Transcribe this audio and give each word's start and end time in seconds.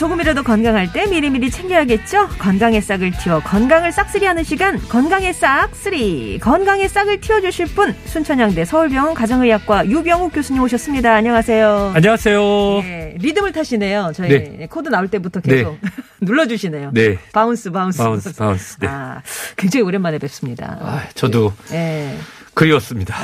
조금이라도 0.00 0.42
건강할 0.44 0.90
때 0.94 1.06
미리미리 1.06 1.50
챙겨야겠죠? 1.50 2.26
건강의 2.38 2.80
싹을 2.80 3.10
틔워 3.22 3.40
건강을 3.40 3.92
싹쓸이 3.92 4.24
하는 4.24 4.42
시간 4.42 4.78
건강의 4.88 5.34
싹쓸이 5.34 6.38
건강의 6.40 6.88
싹을 6.88 7.20
틔워주실 7.20 7.66
분 7.74 7.94
순천향대 8.06 8.64
서울병원 8.64 9.12
가정의학과 9.12 9.86
유병욱 9.86 10.32
교수님 10.32 10.62
오셨습니다. 10.62 11.12
안녕하세요. 11.14 11.92
안녕하세요. 11.94 12.40
네, 12.82 13.16
리듬을 13.20 13.52
타시네요. 13.52 14.12
저희 14.14 14.28
네. 14.30 14.66
코드 14.70 14.88
나올 14.88 15.06
때부터 15.08 15.40
계속 15.40 15.76
눌러주시네요. 16.22 16.92
네. 16.94 17.18
bounce 17.34 17.70
bounce 17.70 17.98
bounce, 17.98 18.34
bounce. 18.34 18.78
네. 18.80 18.88
아, 18.88 19.20
굉장히 19.58 19.84
오랜만에 19.84 20.16
뵙습니다. 20.16 20.78
아, 20.80 21.02
저도 21.12 21.52
네. 21.70 22.16
그리웠습니다. 22.54 23.14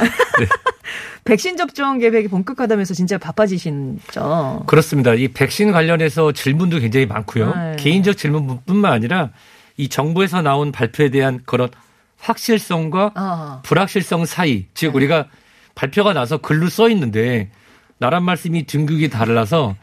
네. 0.40 0.46
백신 1.26 1.56
접종 1.56 1.98
계획이 1.98 2.28
본격화되면서 2.28 2.94
진짜 2.94 3.18
바빠지셨죠. 3.18 4.64
그렇습니다. 4.66 5.12
이 5.14 5.28
백신 5.28 5.72
관련해서 5.72 6.32
질문도 6.32 6.78
굉장히 6.78 7.06
많고요. 7.06 7.54
네. 7.54 7.76
개인적 7.78 8.16
질문뿐만 8.16 8.92
아니라 8.92 9.30
이 9.76 9.88
정부에서 9.88 10.40
나온 10.40 10.72
발표에 10.72 11.10
대한 11.10 11.40
그런 11.44 11.68
확실성과 12.18 13.12
어. 13.14 13.62
불확실성 13.64 14.24
사이, 14.24 14.66
즉 14.72 14.92
네. 14.92 14.96
우리가 14.96 15.26
발표가 15.74 16.12
나서 16.14 16.38
글로 16.38 16.68
써 16.68 16.88
있는데 16.88 17.50
나란 17.98 18.24
말씀이 18.24 18.64
등급이 18.64 19.10
달라서 19.10 19.76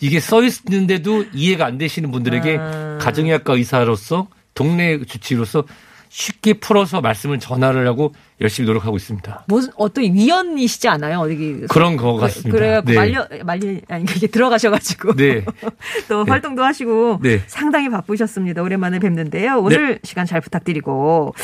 이게 0.00 0.20
써 0.20 0.42
있는데도 0.42 1.24
이해가 1.32 1.66
안 1.66 1.78
되시는 1.78 2.10
분들에게 2.10 2.58
아. 2.60 2.98
가정의학과 3.00 3.54
의사로서 3.54 4.28
동네 4.54 5.02
주치로서 5.04 5.64
쉽게 6.10 6.54
풀어서 6.54 7.00
말씀을 7.00 7.38
전하를 7.38 7.86
하고 7.86 8.12
열심히 8.40 8.66
노력하고 8.66 8.96
있습니다. 8.96 9.44
무슨 9.46 9.72
어떤 9.76 10.04
위원이시지 10.04 10.88
않아요? 10.88 11.20
어디 11.20 11.66
그런 11.70 11.96
것 11.96 12.16
같습니다. 12.16 12.50
그래갖고 12.50 12.90
네. 12.90 12.96
말려 12.96 13.28
말리 13.44 13.80
아니 13.88 14.04
그게 14.04 14.26
들어가셔가지고 14.26 15.14
네. 15.14 15.44
또 16.08 16.24
네. 16.24 16.30
활동도 16.30 16.64
하시고 16.64 17.20
네. 17.22 17.40
상당히 17.46 17.88
바쁘셨습니다. 17.88 18.60
오랜만에 18.60 18.98
뵙는데요. 18.98 19.60
오늘 19.60 20.00
시간 20.02 20.26
잘 20.26 20.40
부탁드리고 20.40 21.34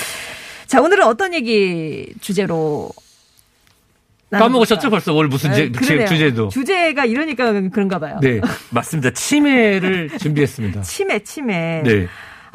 자 0.67 0.83
오늘은 0.83 1.05
어떤 1.05 1.33
얘기 1.33 2.12
주제로 2.20 2.91
까먹으셨죠 4.31 4.91
벌써 4.91 5.14
오늘 5.14 5.28
무슨 5.28 5.53
제, 5.55 5.70
네, 5.70 5.70
그러네요. 5.70 6.09
주제도. 6.09 6.48
주제가 6.48 7.05
이러니까 7.05 7.53
그런가 7.70 8.00
봐요. 8.00 8.19
네, 8.20 8.41
맞습니다. 8.70 9.11
치매를 9.11 10.19
준비했습니다. 10.19 10.83
치매 10.83 11.20
치매. 11.20 11.83
네. 11.84 12.09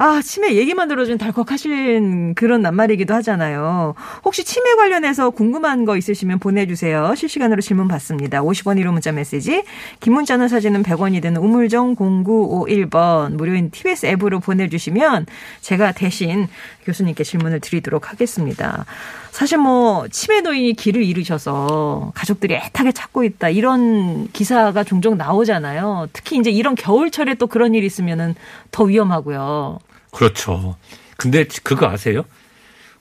아, 0.03 0.19
치매 0.23 0.55
얘기만 0.55 0.87
들어준 0.87 1.19
덜컥하신 1.19 2.33
그런 2.33 2.63
낱말이기도 2.63 3.13
하잖아요. 3.13 3.93
혹시 4.25 4.43
치매 4.43 4.73
관련해서 4.73 5.29
궁금한 5.29 5.85
거 5.85 5.95
있으시면 5.95 6.39
보내주세요. 6.39 7.13
실시간으로 7.13 7.61
질문 7.61 7.87
받습니다. 7.87 8.41
50원 8.41 8.81
1호 8.81 8.93
문자 8.93 9.11
메시지, 9.11 9.63
긴 9.99 10.13
문자는 10.13 10.47
사진은 10.47 10.81
100원이 10.81 11.21
되는 11.21 11.39
우물정 11.39 11.97
0951번 11.97 13.33
무료인 13.33 13.69
TBS 13.69 14.07
앱으로 14.07 14.39
보내주시면 14.39 15.27
제가 15.59 15.91
대신 15.91 16.47
교수님께 16.83 17.23
질문을 17.23 17.59
드리도록 17.59 18.09
하겠습니다. 18.09 18.85
사실 19.29 19.59
뭐 19.59 20.07
치매 20.07 20.41
노인이 20.41 20.73
길을 20.73 21.03
잃으셔서 21.03 22.11
가족들이 22.15 22.55
애타게 22.55 22.91
찾고 22.91 23.23
있다 23.23 23.49
이런 23.49 24.31
기사가 24.31 24.83
종종 24.83 25.15
나오잖아요. 25.17 26.07
특히 26.11 26.39
이제 26.39 26.49
이런 26.49 26.73
겨울철에 26.73 27.35
또 27.35 27.45
그런 27.45 27.75
일이 27.75 27.85
있으면은 27.85 28.33
더 28.71 28.85
위험하고요. 28.85 29.77
그렇죠. 30.11 30.75
근데 31.17 31.45
그거 31.63 31.87
아세요? 31.87 32.23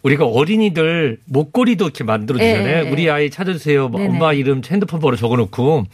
우리가 0.03 0.25
어린이들 0.27 1.19
목걸이도 1.27 1.85
이렇게 1.85 2.05
만들어주잖아요. 2.05 2.85
네. 2.85 2.91
우리 2.91 3.11
아이 3.11 3.31
찾아주세요. 3.31 3.89
뭐 3.89 4.01
네네. 4.01 4.15
엄마 4.15 4.33
이름 4.33 4.63
핸드폰 4.67 5.01
번호 5.01 5.17
적어놓고. 5.17 5.85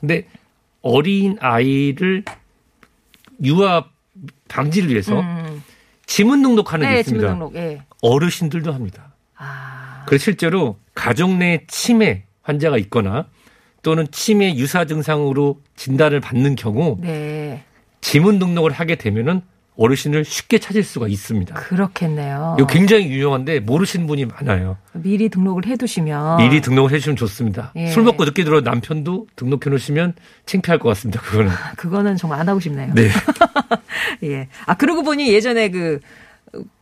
근데 0.00 0.26
어린 0.80 1.36
아이를 1.40 2.24
유아 3.42 3.84
방지를 4.48 4.90
위해서 4.90 5.20
음. 5.20 5.62
지문 6.06 6.42
등록하는 6.42 6.88
게 6.88 6.94
네, 6.94 7.00
있습니다. 7.00 7.26
지문등록. 7.26 7.54
예. 7.56 7.82
어르신들도 8.02 8.72
합니다. 8.72 9.14
아, 9.36 10.04
그래서 10.06 10.24
실제로 10.24 10.78
가족 10.94 11.36
내 11.36 11.64
치매 11.68 12.24
환자가 12.42 12.78
있거나 12.78 13.26
또는 13.82 14.06
치매 14.10 14.54
유사 14.56 14.84
증상으로 14.84 15.60
진단을 15.76 16.20
받는 16.20 16.56
경우 16.56 16.98
네. 17.00 17.62
지문 18.00 18.38
등록을 18.38 18.72
하게 18.72 18.96
되면은 18.96 19.42
어르신을 19.76 20.24
쉽게 20.24 20.58
찾을 20.58 20.82
수가 20.82 21.08
있습니다. 21.08 21.54
그렇겠네요. 21.54 22.56
이거 22.58 22.66
굉장히 22.66 23.06
유용한데 23.08 23.60
모르시는 23.60 24.06
분이 24.06 24.26
많아요. 24.26 24.76
미리 24.92 25.28
등록을 25.30 25.66
해두시면 25.66 26.38
미리 26.38 26.60
등록을 26.60 26.90
해주시면 26.92 27.16
좋습니다. 27.16 27.72
예. 27.76 27.88
술 27.88 28.02
먹고 28.02 28.24
늦게 28.24 28.44
들어 28.44 28.60
남편도 28.60 29.28
등록해 29.36 29.70
놓으시면 29.70 30.14
창피할 30.44 30.78
것 30.78 30.90
같습니다. 30.90 31.20
그거는. 31.22 31.50
그거는 31.76 32.16
정말 32.16 32.40
안 32.40 32.48
하고 32.48 32.60
싶네요. 32.60 32.92
네. 32.94 33.08
예. 34.24 34.48
아 34.66 34.74
그러고 34.74 35.02
보니 35.02 35.32
예전에 35.32 35.70
그 35.70 36.00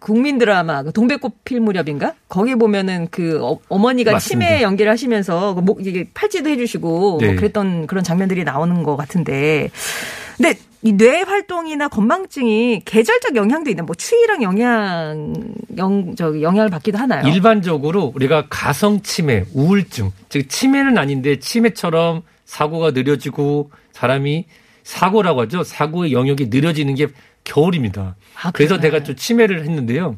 국민 0.01 0.39
드라마 0.39 0.83
그 0.83 0.93
동백꽃 0.93 1.45
필 1.45 1.61
무렵인가 1.61 2.15
거기 2.29 2.57
보면은 2.57 3.07
그 3.13 3.39
어, 3.41 3.61
맞습니다. 3.79 4.19
치매 4.19 4.63
연기를 4.63 4.91
하시면서 4.91 5.55
그목 5.55 5.87
이게 5.87 6.09
팔찌도 6.13 6.49
해주시고 6.49 7.19
네. 7.21 7.27
뭐 7.29 7.37
그랬던 7.37 7.87
그런 7.87 8.03
장면들이 8.03 8.43
나오는 8.43 8.83
것 8.83 8.97
같은데 8.97 9.71
근데 10.37 10.55
이 10.83 10.93
뇌 10.97 11.21
활동이나 11.23 11.89
건망증이 11.89 12.83
계절적 12.87 13.37
영향도 13.37 13.71
있나 13.71 13.83
뭐 13.83 13.95
추위랑 13.95 14.43
영향 14.43 15.35
영 15.77 16.15
저기 16.17 16.43
영향을 16.43 16.71
받기도 16.71 16.97
하나요? 16.97 17.29
일반적으로 17.29 18.13
우리가 18.15 18.47
가성 18.49 19.03
치매, 19.03 19.45
우울증, 19.53 20.11
즉 20.31 20.49
치매는 20.49 20.97
아닌데 20.97 21.39
치매처럼 21.39 22.23
사고가 22.47 22.93
느려지고 22.93 23.71
사람이 23.93 24.47
사고라고 24.83 25.43
하죠. 25.43 25.63
사고의 25.65 26.13
영역이 26.13 26.47
느려지는 26.47 26.95
게 26.95 27.09
겨울입니다. 27.45 28.17
아, 28.43 28.51
그래서? 28.51 28.79
내가 28.79 29.03
좀 29.03 29.17
치매를 29.17 29.61
했는데요. 29.61 30.17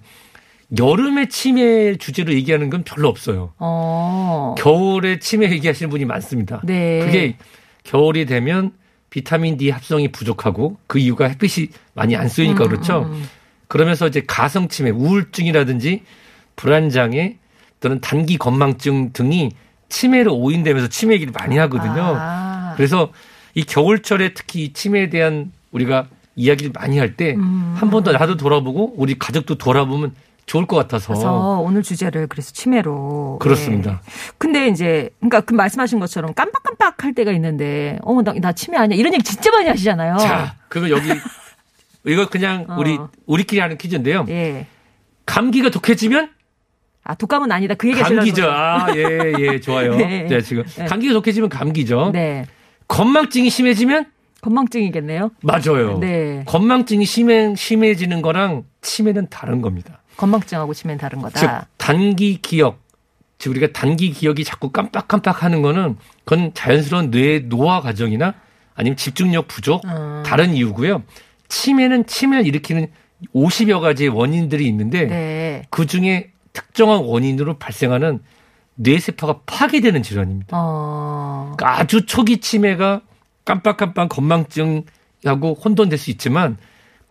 여름에 0.78 1.26
치매 1.28 1.96
주제로 1.96 2.32
얘기하는 2.32 2.70
건 2.70 2.82
별로 2.84 3.08
없어요. 3.08 3.52
어. 3.58 4.54
겨울에 4.56 5.18
치매 5.18 5.50
얘기하시는 5.50 5.90
분이 5.90 6.04
많습니다. 6.04 6.60
네. 6.64 7.00
그게 7.04 7.36
겨울이 7.84 8.24
되면 8.26 8.72
비타민 9.12 9.58
D 9.58 9.68
합성이 9.68 10.10
부족하고 10.10 10.78
그 10.86 10.98
이유가 10.98 11.28
햇빛이 11.28 11.68
많이 11.92 12.16
안 12.16 12.28
쏘이니까 12.28 12.66
그렇죠. 12.66 13.10
음. 13.12 13.28
그러면서 13.68 14.06
이제 14.06 14.24
가성 14.26 14.68
치매, 14.68 14.88
우울증이라든지 14.88 16.02
불안 16.56 16.88
장애 16.88 17.36
또는 17.80 18.00
단기 18.00 18.38
건망증 18.38 19.12
등이 19.12 19.50
치매로 19.90 20.34
오인되면서 20.34 20.88
치매 20.88 21.16
얘기를 21.16 21.30
많이 21.38 21.58
하거든요. 21.58 22.14
아. 22.16 22.72
그래서 22.74 23.12
이 23.52 23.64
겨울철에 23.64 24.32
특히 24.32 24.64
이 24.64 24.72
치매에 24.72 25.10
대한 25.10 25.52
우리가 25.72 26.06
이야기를 26.34 26.72
많이 26.74 26.98
할때 26.98 27.34
음. 27.34 27.74
한번더 27.76 28.12
나도 28.12 28.38
돌아보고 28.38 28.94
우리 28.96 29.18
가족도 29.18 29.56
돌아보면 29.56 30.14
좋을 30.46 30.66
것 30.66 30.76
같아서 30.76 31.08
그래서 31.08 31.60
오늘 31.60 31.82
주제를 31.82 32.26
그래서 32.26 32.52
치매로 32.52 33.38
그렇습니다. 33.40 34.00
예. 34.04 34.32
근데 34.38 34.68
이제 34.68 35.10
그러니까 35.18 35.40
그 35.40 35.54
말씀하신 35.54 36.00
것처럼 36.00 36.34
깜빡깜빡 36.34 37.04
할 37.04 37.14
때가 37.14 37.32
있는데 37.32 37.98
어머 38.02 38.22
나, 38.22 38.32
나 38.34 38.52
치매 38.52 38.76
아니야 38.76 38.98
이런 38.98 39.14
얘기 39.14 39.22
진짜 39.22 39.50
많이 39.50 39.68
하시잖아요. 39.68 40.16
자, 40.18 40.56
그거 40.68 40.90
여기 40.90 41.08
이거 42.06 42.28
그냥 42.28 42.66
어. 42.68 42.76
우리 42.78 42.98
우리끼리 43.26 43.60
하는 43.60 43.78
퀴즈인데요. 43.78 44.26
예. 44.28 44.66
감기가 45.26 45.70
독해지면 45.70 46.30
아 47.04 47.14
독감은 47.14 47.50
아니다 47.50 47.74
그 47.74 47.88
얘기 47.88 48.00
감기죠. 48.00 48.50
아, 48.50 48.86
예, 48.94 49.32
예, 49.38 49.60
좋아요. 49.60 49.94
네. 49.96 50.26
네, 50.28 50.40
지금 50.40 50.64
네. 50.64 50.84
감기가 50.86 51.14
독해지면 51.14 51.48
감기죠. 51.48 52.10
네. 52.12 52.46
건망증이 52.88 53.48
심해지면 53.48 54.06
건망증이겠네요. 54.42 55.30
맞아요. 55.42 55.98
네. 55.98 56.42
건망증이 56.46 57.04
심해, 57.04 57.54
심해지는 57.54 58.22
거랑 58.22 58.64
치매는 58.82 59.28
다른 59.30 59.62
겁니다. 59.62 60.01
건망증하고 60.16 60.74
치매는 60.74 60.98
다른 60.98 61.18
즉 61.18 61.24
거다. 61.24 61.66
단기 61.76 62.40
기억, 62.40 62.80
즉 63.38 63.50
우리가 63.50 63.68
단기 63.72 64.10
기억이 64.12 64.44
자꾸 64.44 64.70
깜빡깜빡하는 64.70 65.62
거는 65.62 65.96
그건 66.24 66.52
자연스러운 66.54 67.10
뇌 67.10 67.40
노화 67.40 67.80
과정이나 67.80 68.34
아니면 68.74 68.96
집중력 68.96 69.48
부족 69.48 69.84
음. 69.84 70.22
다른 70.24 70.54
이유고요. 70.54 71.02
치매는 71.48 72.06
치매를 72.06 72.46
일으키는 72.46 72.86
50여 73.34 73.80
가지의 73.80 74.08
원인들이 74.10 74.66
있는데 74.68 75.06
네. 75.06 75.62
그 75.70 75.86
중에 75.86 76.32
특정한 76.52 77.00
원인으로 77.04 77.58
발생하는 77.58 78.20
뇌세포가 78.74 79.40
파괴되는 79.46 80.02
질환입니다. 80.02 80.48
어. 80.52 81.52
그러니까 81.56 81.80
아주 81.80 82.06
초기 82.06 82.38
치매가 82.38 83.02
깜빡깜빡 83.44 84.08
건망증하고 84.08 85.54
혼돈될 85.62 85.98
수 85.98 86.10
있지만 86.10 86.56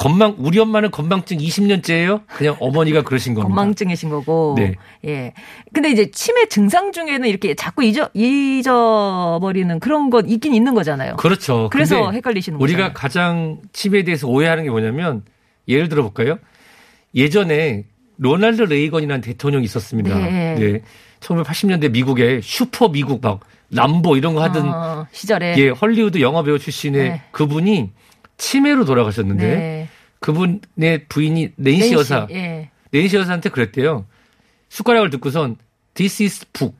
건망 0.02 0.36
우리 0.40 0.58
엄마는 0.58 0.90
건망증 0.90 1.38
20년째예요. 1.38 2.26
그냥 2.26 2.56
어머니가 2.60 3.04
그러신 3.04 3.36
겁니다. 3.36 3.48
건망증이신 3.50 4.10
거고. 4.10 4.56
네. 4.58 4.74
예. 5.06 5.34
근데 5.74 5.92
이제 5.92 6.10
치매 6.10 6.48
증상 6.48 6.92
중에는 6.92 7.30
이렇게 7.30 7.54
자꾸 7.54 7.84
잊어 7.84 8.10
잊어버리는 8.16 9.80
그런 9.80 10.10
것 10.10 10.26
있긴 10.28 10.56
있는 10.56 10.74
거잖아요. 10.74 11.18
그렇죠. 11.18 11.70
그래서 11.72 12.12
헷갈리시는 12.12 12.60
우리가 12.60 12.78
거잖아요. 12.78 12.94
가장 12.96 13.60
치매에 13.74 14.04
대해서 14.04 14.28
오해하는 14.28 14.64
게 14.64 14.72
뭐냐면 14.72 15.22
예를 15.68 15.88
들어 15.88 16.02
볼까요? 16.02 16.40
예전에 17.14 17.86
로널드 18.18 18.64
레이건이라는 18.64 19.22
대통령이 19.22 19.66
있었습니다. 19.66 20.18
네. 20.18 20.82
1980년대 21.20 21.92
미국에 21.92 22.40
슈퍼 22.42 22.88
미국 22.88 23.22
막 23.22 23.42
람보 23.70 24.18
이런 24.18 24.34
거 24.34 24.42
하던 24.42 24.68
어, 24.68 25.08
시절에 25.12 25.56
예, 25.58 25.70
헐리우드 25.70 26.22
영화 26.22 26.42
배우 26.42 26.58
출신의 26.58 27.10
네. 27.10 27.22
그분이 27.32 27.92
치매로 28.42 28.86
돌아가셨는데 28.86 29.46
네. 29.46 29.90
그분의 30.20 31.06
부인이 31.10 31.54
낸시 31.56 31.80
낸시, 31.80 31.94
여사, 31.94 32.28
예. 32.32 32.72
낸시 32.90 33.16
여사한테 33.16 33.50
그랬대요. 33.50 34.06
숟가락을 34.70 35.12
듣고선 35.12 35.58
This 35.94 36.24
is 36.24 36.46
book. 36.52 36.76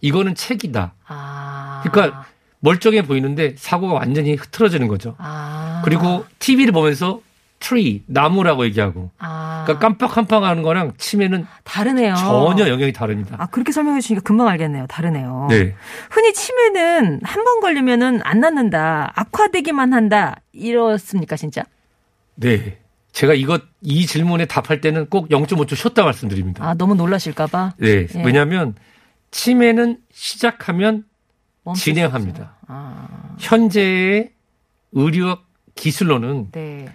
이거는 0.00 0.36
책이다. 0.36 0.94
아. 1.06 1.82
그러니까 1.84 2.26
멀쩡해 2.60 3.02
보이는데 3.02 3.54
사고가 3.58 3.94
완전히 3.94 4.34
흐트러지는 4.34 4.86
거죠. 4.86 5.16
아. 5.18 5.82
그리고 5.84 6.24
TV를 6.38 6.72
보면서 6.72 7.20
tree, 7.60 8.02
나무라고 8.06 8.64
얘기하고. 8.64 9.10
아. 9.18 9.62
그러니까 9.64 9.86
깜빡깜빡하는 9.86 10.62
거랑 10.62 10.92
치매는 10.96 11.46
다르네요. 11.62 12.14
전혀 12.16 12.68
영역이 12.68 12.92
다릅니다. 12.92 13.36
아, 13.38 13.46
그렇게 13.46 13.70
설명해 13.70 14.00
주시니까 14.00 14.22
금방 14.24 14.48
알겠네요. 14.48 14.86
다르네요. 14.88 15.46
네. 15.50 15.74
흔히 16.10 16.32
치매는 16.32 17.20
한 17.22 17.44
번 17.44 17.60
걸리면은 17.60 18.20
안 18.24 18.40
낫는다. 18.40 19.12
악화되기만 19.14 19.92
한다. 19.92 20.36
이렇습니까, 20.52 21.36
진짜? 21.36 21.62
네. 22.34 22.78
제가 23.12 23.34
이거 23.34 23.58
이 23.82 24.06
질문에 24.06 24.46
답할 24.46 24.80
때는 24.80 25.06
꼭 25.10 25.28
0.5초 25.28 25.74
쉬었다 25.76 26.04
말씀드립니다. 26.04 26.64
아, 26.64 26.74
너무 26.74 26.94
놀라실까봐. 26.94 27.74
네. 27.78 28.06
예. 28.14 28.22
왜냐하면 28.24 28.74
치매는 29.32 29.98
시작하면 30.12 31.04
진행합니다. 31.76 32.56
아, 32.68 33.34
현재의 33.38 34.30
의료학 34.92 35.44
기술로는 35.74 36.48
네. 36.52 36.88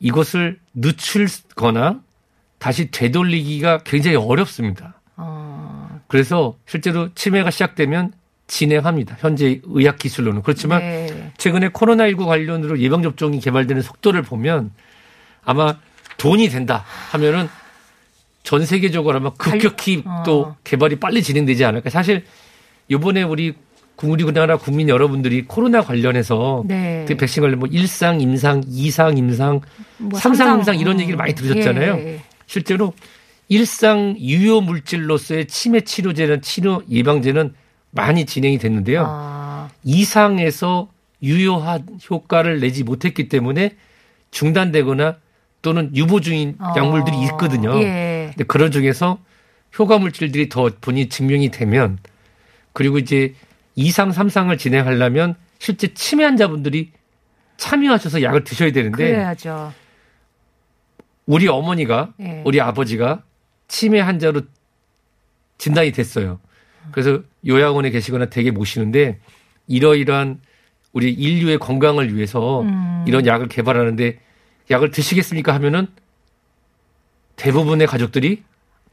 이것을 0.00 0.58
늦추거나 0.74 2.00
다시 2.58 2.90
되돌리기가 2.90 3.78
굉장히 3.78 4.16
어렵습니다. 4.16 5.00
어, 5.16 6.00
그래서 6.08 6.56
실제로 6.66 7.12
치매가 7.14 7.50
시작되면 7.50 8.12
진행합니다. 8.46 9.16
현재 9.20 9.60
의학 9.64 9.98
기술로는. 9.98 10.42
그렇지만 10.42 10.80
네. 10.80 11.32
최근에 11.36 11.68
코로나19 11.68 12.26
관련으로 12.26 12.78
예방 12.80 13.02
접종이 13.02 13.40
개발되는 13.40 13.82
속도를 13.82 14.22
보면 14.22 14.72
아마 15.44 15.76
돈이 16.16 16.48
된다 16.48 16.84
하면은 17.10 17.48
전 18.42 18.64
세계적으로 18.64 19.18
아마 19.18 19.30
급격히 19.34 20.02
어. 20.06 20.22
또 20.24 20.56
개발이 20.64 20.96
빨리 20.96 21.22
진행되지 21.22 21.64
않을까. 21.64 21.90
사실 21.90 22.24
요번에 22.90 23.22
우리 23.22 23.54
우리나라 24.06 24.56
국민 24.56 24.88
여러분들이 24.88 25.44
코로나 25.46 25.82
관련해서 25.82 26.62
네. 26.66 27.04
그 27.08 27.16
백신 27.16 27.42
관련 27.42 27.58
뭐 27.58 27.68
1상, 27.68 28.20
임상, 28.20 28.60
2상, 28.62 29.18
임상, 29.18 29.60
뭐 29.98 30.18
삼상, 30.18 30.58
임상 30.58 30.78
이런 30.78 30.96
어. 30.96 31.00
얘기를 31.00 31.16
많이 31.16 31.34
들으셨잖아요. 31.34 31.96
예, 31.98 32.06
예. 32.06 32.20
실제로 32.46 32.92
일상 33.48 34.16
유효 34.18 34.60
물질로서의 34.60 35.46
치매 35.46 35.80
치료제는 35.80 36.42
치료 36.42 36.82
예방제는 36.88 37.54
많이 37.90 38.26
진행이 38.26 38.58
됐는데요. 38.58 39.04
아, 39.06 39.68
이상에서 39.82 40.88
유효한 41.22 41.86
효과를 42.08 42.60
내지 42.60 42.84
못했기 42.84 43.28
때문에 43.28 43.76
중단되거나 44.30 45.16
또는 45.62 45.90
유보 45.96 46.20
중인 46.20 46.56
어. 46.60 46.74
약물들이 46.76 47.20
있거든요. 47.24 47.76
예. 47.80 48.30
근데 48.30 48.44
그런 48.44 48.70
중에서 48.70 49.18
효과 49.78 49.98
물질들이 49.98 50.48
더 50.48 50.70
본인이 50.80 51.08
증명이 51.08 51.50
되면 51.50 51.98
그리고 52.72 52.98
이제 52.98 53.34
2상, 53.78 54.12
3상을 54.12 54.58
진행하려면 54.58 55.36
실제 55.58 55.94
치매 55.94 56.24
환자분들이 56.24 56.90
참여하셔서 57.56 58.22
약을 58.22 58.44
드셔야 58.44 58.72
되는데 58.72 58.96
그래야죠. 58.96 59.72
우리 61.26 61.46
어머니가 61.46 62.12
예. 62.20 62.42
우리 62.44 62.60
아버지가 62.60 63.22
치매 63.68 64.00
환자로 64.00 64.42
진단이 65.58 65.92
됐어요. 65.92 66.40
그래서 66.90 67.22
요양원에 67.46 67.90
계시거나 67.90 68.26
댁에 68.26 68.50
모시는데 68.50 69.20
이러이러한 69.66 70.40
우리 70.92 71.12
인류의 71.12 71.58
건강을 71.58 72.16
위해서 72.16 72.62
음. 72.62 73.04
이런 73.06 73.26
약을 73.26 73.48
개발하는데 73.48 74.18
약을 74.70 74.90
드시겠습니까 74.90 75.54
하면은 75.54 75.86
대부분의 77.36 77.86
가족들이 77.86 78.42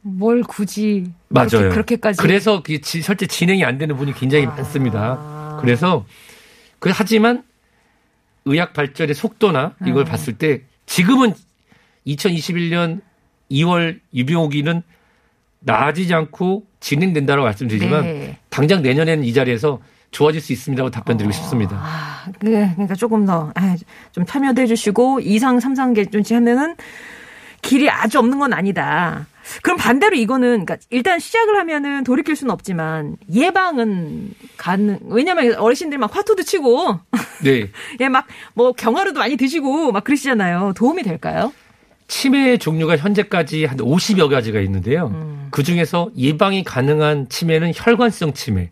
뭘 0.08 0.44
굳이 0.44 1.12
맞아요. 1.30 1.50
그렇게, 1.50 1.70
그렇게까지 1.70 2.22
그래서 2.22 2.62
그게 2.62 2.80
지- 2.80 3.02
실제 3.02 3.26
진행이 3.26 3.66
안 3.66 3.80
되는 3.80 3.98
분이 3.98 4.14
굉장히 4.14 4.46
아. 4.46 4.50
많습니다. 4.52 5.58
그래서 5.62 6.06
그 6.78 6.92
하지만 6.94 7.44
의학 8.46 8.74
발전의 8.74 9.16
속도나 9.16 9.74
이걸 9.88 10.04
음. 10.04 10.06
봤을 10.06 10.34
때 10.38 10.62
지금은 10.86 11.34
2021년 12.06 13.02
2월 13.52 14.00
유병호기는 14.14 14.84
나아지지 15.62 16.14
않고 16.14 16.68
진행된다고 16.80 17.42
말씀드리지만 17.42 18.04
네. 18.04 18.38
당장 18.52 18.84
내년에는 18.84 19.24
이 19.24 19.34
자리에서 19.34 19.82
좋아질 20.12 20.40
수 20.40 20.54
있습니다고 20.54 20.92
답변드리고 20.92 21.32
싶습니다. 21.34 21.78
아, 21.82 22.26
그, 22.40 22.46
그러니까 22.48 22.94
조금 22.94 23.26
더, 23.26 23.52
아, 23.56 23.76
좀 24.12 24.26
참여도 24.26 24.62
해주시고, 24.62 25.20
2상, 25.22 25.60
3상 25.60 25.94
계존치 25.96 26.36
하면은 26.36 26.76
길이 27.64 27.90
아주 27.90 28.20
없는 28.20 28.38
건 28.40 28.54
아니다. 28.54 29.26
그럼 29.62 29.78
반대로 29.78 30.16
이거는, 30.16 30.66
그러니까 30.66 30.78
일단 30.90 31.20
시작을 31.20 31.58
하면은 31.58 32.04
돌이킬 32.04 32.36
수는 32.36 32.52
없지만, 32.52 33.18
예방은 33.34 34.34
가능, 34.58 35.00
왜냐면 35.06 35.56
어르신들 35.56 35.98
막 35.98 36.16
화투도 36.16 36.44
치고, 36.44 37.00
네. 37.44 37.70
예, 38.00 38.10
막, 38.10 38.28
뭐, 38.54 38.72
경화로도 38.74 39.20
많이 39.20 39.38
드시고, 39.38 39.92
막 39.92 40.04
그러시잖아요. 40.04 40.74
도움이 40.76 41.04
될까요? 41.04 41.54
치매의 42.08 42.60
종류가 42.60 42.98
현재까지 42.98 43.66
한 43.66 43.78
50여 43.78 44.30
가지가 44.30 44.60
있는데요. 44.62 45.08
음. 45.08 45.48
그 45.52 45.64
중에서 45.64 46.10
예방이 46.18 46.64
가능한 46.64 47.30
치매는 47.30 47.72
혈관성 47.76 48.34
치매, 48.34 48.70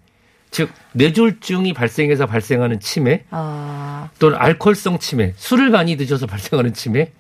즉 0.51 0.69
뇌졸중이 0.93 1.73
발생해서 1.73 2.27
발생하는 2.27 2.79
치매, 2.79 3.23
아, 3.31 4.09
또는 4.19 4.37
알코올성 4.37 4.99
치매, 4.99 5.33
술을 5.35 5.71
많이 5.71 5.97
드셔서 5.97 6.27
발생하는 6.27 6.73
치매, 6.73 7.11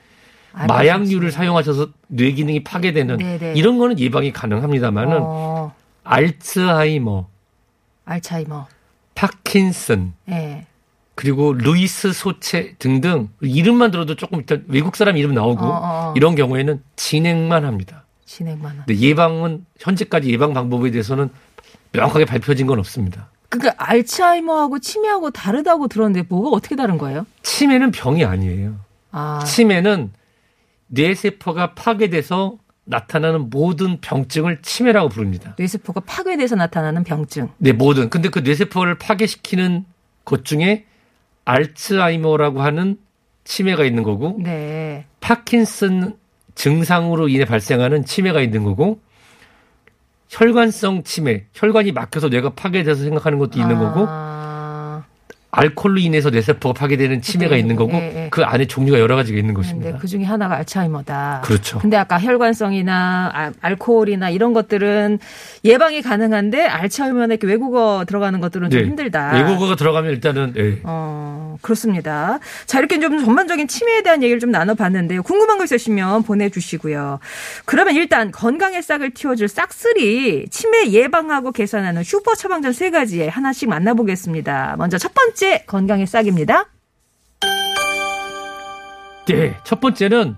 마약류를 0.53 1.31
사용하셔서 1.31 1.89
뇌 2.07 2.31
기능이 2.31 2.63
파괴되는 2.63 3.17
네네. 3.17 3.53
이런 3.55 3.77
거는 3.79 3.99
예방이 3.99 4.31
가능합니다만은 4.31 5.17
어, 5.21 5.73
알츠하이머, 6.03 7.27
알츠하이머. 8.05 8.67
파킨슨, 9.15 10.13
예. 10.29 10.65
그리고 11.15 11.53
루이스 11.53 12.13
소체 12.13 12.75
등등 12.79 13.29
이름만 13.41 13.91
들어도 13.91 14.15
조금 14.15 14.39
일단 14.39 14.63
외국 14.67 14.95
사람 14.95 15.17
이름 15.17 15.33
나오고 15.33 15.63
어, 15.65 15.69
어, 15.69 15.79
어. 15.83 16.13
이런 16.15 16.35
경우에는 16.35 16.81
진행만 16.95 17.65
합니다. 17.65 18.05
진행만 18.25 18.71
한. 18.71 18.83
근데 18.87 18.99
예방은 18.99 19.65
현재까지 19.79 20.31
예방 20.31 20.53
방법에 20.53 20.89
대해서는 20.91 21.29
명확하게 21.91 22.25
밝혀진 22.25 22.65
건 22.65 22.79
없습니다. 22.79 23.29
그러니까 23.49 23.75
알츠하이머하고 23.77 24.79
치매하고 24.79 25.29
다르다고 25.29 25.87
들었는데 25.87 26.25
뭐가 26.27 26.49
어떻게 26.49 26.75
다른 26.75 26.97
거예요? 26.97 27.27
치매는 27.43 27.91
병이 27.91 28.25
아니에요. 28.25 28.75
아, 29.11 29.43
치매는 29.45 30.11
뇌세포가 30.93 31.73
파괴돼서 31.73 32.57
나타나는 32.85 33.49
모든 33.49 33.99
병증을 34.01 34.61
치매라고 34.61 35.09
부릅니다. 35.09 35.55
뇌세포가 35.57 36.01
파괴돼서 36.01 36.55
나타나는 36.55 37.03
병증. 37.03 37.49
네, 37.57 37.71
모든. 37.71 38.09
근데 38.09 38.29
그 38.29 38.39
뇌세포를 38.39 38.97
파괴시키는 38.97 39.85
것 40.25 40.45
중에 40.45 40.85
알츠하이머라고 41.45 42.61
하는 42.61 42.97
치매가 43.43 43.83
있는 43.83 44.03
거고 44.03 44.37
네. 44.41 45.05
파킨슨 45.19 46.15
증상으로 46.55 47.27
인해 47.27 47.45
발생하는 47.45 48.05
치매가 48.05 48.41
있는 48.41 48.63
거고 48.63 49.01
혈관성 50.29 51.03
치매, 51.03 51.45
혈관이 51.53 51.91
막혀서 51.91 52.29
뇌가 52.29 52.51
파괴돼서 52.51 53.03
생각하는 53.03 53.37
것도 53.39 53.59
있는 53.59 53.77
거고 53.77 54.05
아, 54.07 54.52
알코올로 55.55 55.99
인해서 55.99 56.31
뇌세포가 56.31 56.73
파괴되는 56.73 57.21
치매가 57.21 57.53
네, 57.53 57.59
있는 57.59 57.75
거고 57.75 57.93
예, 57.93 58.23
예. 58.25 58.27
그 58.31 58.41
안에 58.43 58.65
종류가 58.65 58.99
여러 58.99 59.15
가지가 59.15 59.37
있는 59.37 59.53
근데 59.53 59.67
것입니다. 59.67 59.97
그 59.99 60.07
중에 60.07 60.23
하나가 60.23 60.55
알츠하이머다. 60.55 61.41
그렇죠. 61.45 61.77
근데 61.77 61.95
아까 61.95 62.19
혈관성이나 62.19 63.31
아- 63.33 63.51
알코올이나 63.61 64.31
이런 64.31 64.53
것들은 64.53 65.19
예방이 65.63 66.01
가능한데 66.01 66.65
알츠하이머나 66.65 67.25
이렇게 67.25 67.45
외국어 67.45 68.03
들어가는 68.07 68.39
것들은 68.39 68.71
좀 68.71 68.81
힘들다. 68.81 69.33
네. 69.33 69.43
외국어가 69.43 69.75
들어가면 69.75 70.11
일단은 70.11 70.53
예. 70.57 70.79
어, 70.83 71.55
그렇습니다. 71.61 72.39
자, 72.65 72.79
이렇게 72.79 72.99
좀 72.99 73.23
전반적인 73.23 73.67
치매에 73.67 74.01
대한 74.01 74.23
얘기를 74.23 74.39
좀 74.39 74.49
나눠봤는데요. 74.49 75.21
궁금한 75.21 75.59
거 75.59 75.65
있으시면 75.65 76.23
보내주시고요. 76.23 77.19
그러면 77.65 77.93
일단 77.95 78.31
건강의 78.31 78.81
싹을 78.81 79.11
틔워줄 79.11 79.47
싹쓸이 79.47 80.47
치매 80.49 80.87
예방하고 80.89 81.51
개선하는 81.51 82.01
슈퍼 82.03 82.33
처방전 82.33 82.73
세 82.73 82.89
가지에 82.89 83.27
하나씩 83.27 83.69
만나보겠습니다. 83.69 84.75
먼저 84.79 84.97
첫 84.97 85.13
번째 85.13 85.42
건강의 85.67 86.05
싹입니다. 86.07 86.65
네, 89.27 89.55
첫 89.63 89.79
번째는 89.79 90.35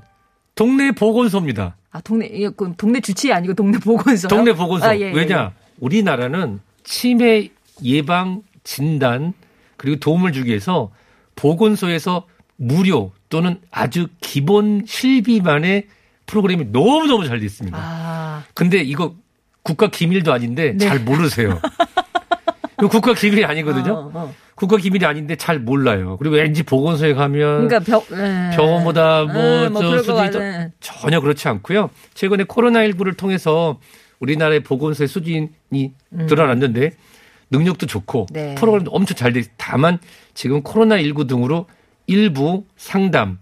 동네 0.54 0.92
보건소입니다. 0.92 1.76
아, 1.92 2.02
동네, 2.02 2.30
동네 2.78 3.00
주치의 3.00 3.34
아니고 3.34 3.54
동네 3.54 3.78
보건소. 3.80 4.28
동네 4.28 4.54
보건소. 4.54 4.86
아, 4.86 4.96
예, 4.98 5.02
예, 5.02 5.12
왜냐? 5.12 5.54
우리나라는 5.80 6.60
치매 6.84 7.50
예방 7.84 8.42
진단 8.64 9.34
그리고 9.78 10.00
도움을 10.00 10.32
주기 10.32 10.50
위해서 10.50 10.92
보건소에서 11.36 12.28
무료 12.58 13.12
또는 13.30 13.60
아주 13.72 14.08
기본 14.22 14.84
실비만의 14.86 15.88
프로그램이 16.26 16.66
너무너무 16.72 17.26
잘 17.28 17.40
돼 17.40 17.46
있습니다. 17.46 17.78
아, 17.80 18.44
근데 18.54 18.78
이거 18.82 19.16
국가 19.64 19.90
기밀도 19.90 20.32
아닌데 20.32 20.74
네. 20.78 20.86
잘 20.88 21.00
모르세요. 21.00 21.60
국가 22.78 23.14
기밀이 23.14 23.44
아니거든요. 23.46 23.94
어, 23.94 24.12
어. 24.14 24.34
국가 24.56 24.78
기밀이 24.78 25.06
아닌데 25.06 25.36
잘 25.36 25.60
몰라요. 25.60 26.16
그리고 26.18 26.36
왠지 26.36 26.64
보건소에 26.64 27.14
가면 27.14 27.68
그러니까 27.68 27.80
병, 27.80 28.02
예. 28.18 28.56
병원보다 28.56 29.22
예, 29.24 29.26
뭐, 29.26 29.70
뭐저 29.70 29.88
그럴 29.90 30.04
것 30.04 30.04
수준이 30.04 30.32
더. 30.32 30.70
전혀 30.80 31.20
그렇지 31.20 31.48
않고요. 31.50 31.90
최근에 32.14 32.46
코로나19를 32.46 33.18
통해서 33.18 33.80
우리나라의 34.20 34.62
보건소의 34.64 35.10
수준이 35.10 35.50
드러났는데 36.28 36.92
능력도 37.52 37.86
좋고 37.86 38.28
음. 38.32 38.34
네. 38.34 38.56
프로그램도 38.56 38.92
엄청 38.92 39.16
잘 39.18 39.34
돼. 39.34 39.42
있- 39.42 39.52
다만 39.58 40.00
지금 40.34 40.64
코로나19 40.64 41.28
등으로 41.28 41.68
일부 42.08 42.64
상담, 42.78 43.40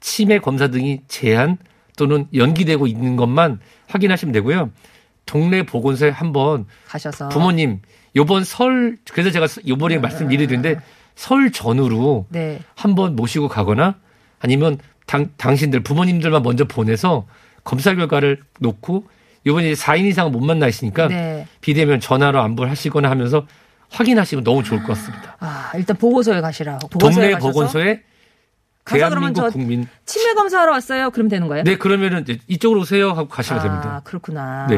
치매 0.00 0.38
검사 0.40 0.68
등이 0.68 1.02
제한 1.06 1.58
또는 1.96 2.26
연기되고 2.34 2.86
있는 2.86 3.14
것만 3.16 3.60
확인하시면 3.88 4.32
되고요. 4.32 4.70
동네 5.26 5.62
보건소에 5.64 6.10
한번 6.10 6.66
가셔서. 6.86 7.28
부모님 7.28 7.80
요번 8.16 8.44
설 8.44 8.96
그래서 9.12 9.30
제가 9.30 9.46
요번에 9.68 9.98
말씀 9.98 10.28
미리 10.28 10.46
드렸는데 10.46 10.80
설 11.14 11.52
전후로 11.52 12.26
네. 12.30 12.58
한번 12.74 13.14
모시고 13.14 13.48
가거나 13.48 13.96
아니면 14.40 14.78
당, 15.06 15.30
당신들 15.36 15.80
부모님들만 15.80 16.42
먼저 16.42 16.64
보내서 16.64 17.26
검사 17.64 17.94
결과를 17.94 18.40
놓고 18.60 19.04
이번에 19.46 19.74
4인 19.74 20.06
이상 20.06 20.32
못 20.32 20.40
만나 20.40 20.66
있으니까 20.66 21.08
네. 21.08 21.46
비대면 21.60 22.00
전화로 22.00 22.40
안부를 22.40 22.70
하시거나 22.70 23.08
하면서 23.08 23.46
확인하시면 23.90 24.42
너무 24.44 24.62
좋을 24.64 24.80
것 24.80 24.88
같습니다. 24.88 25.36
아, 25.38 25.70
일단 25.76 25.96
보고소에 25.96 26.40
가시라. 26.40 26.78
보고소에 26.78 27.14
동네 27.14 27.32
가셔서 27.32 27.52
보건소에 27.52 28.02
가서 28.86 29.08
그러면 29.08 29.34
저 29.34 29.50
국민 29.50 29.88
치매 30.06 30.32
검사하러 30.34 30.70
왔어요. 30.70 31.10
그럼 31.10 31.28
되는 31.28 31.48
거예요? 31.48 31.64
네 31.64 31.76
그러면은 31.76 32.24
이쪽으로 32.46 32.82
오세요 32.82 33.10
하고 33.10 33.26
가시면 33.28 33.60
아, 33.60 33.62
됩니다. 33.62 34.00
그렇구나. 34.04 34.66
네. 34.70 34.76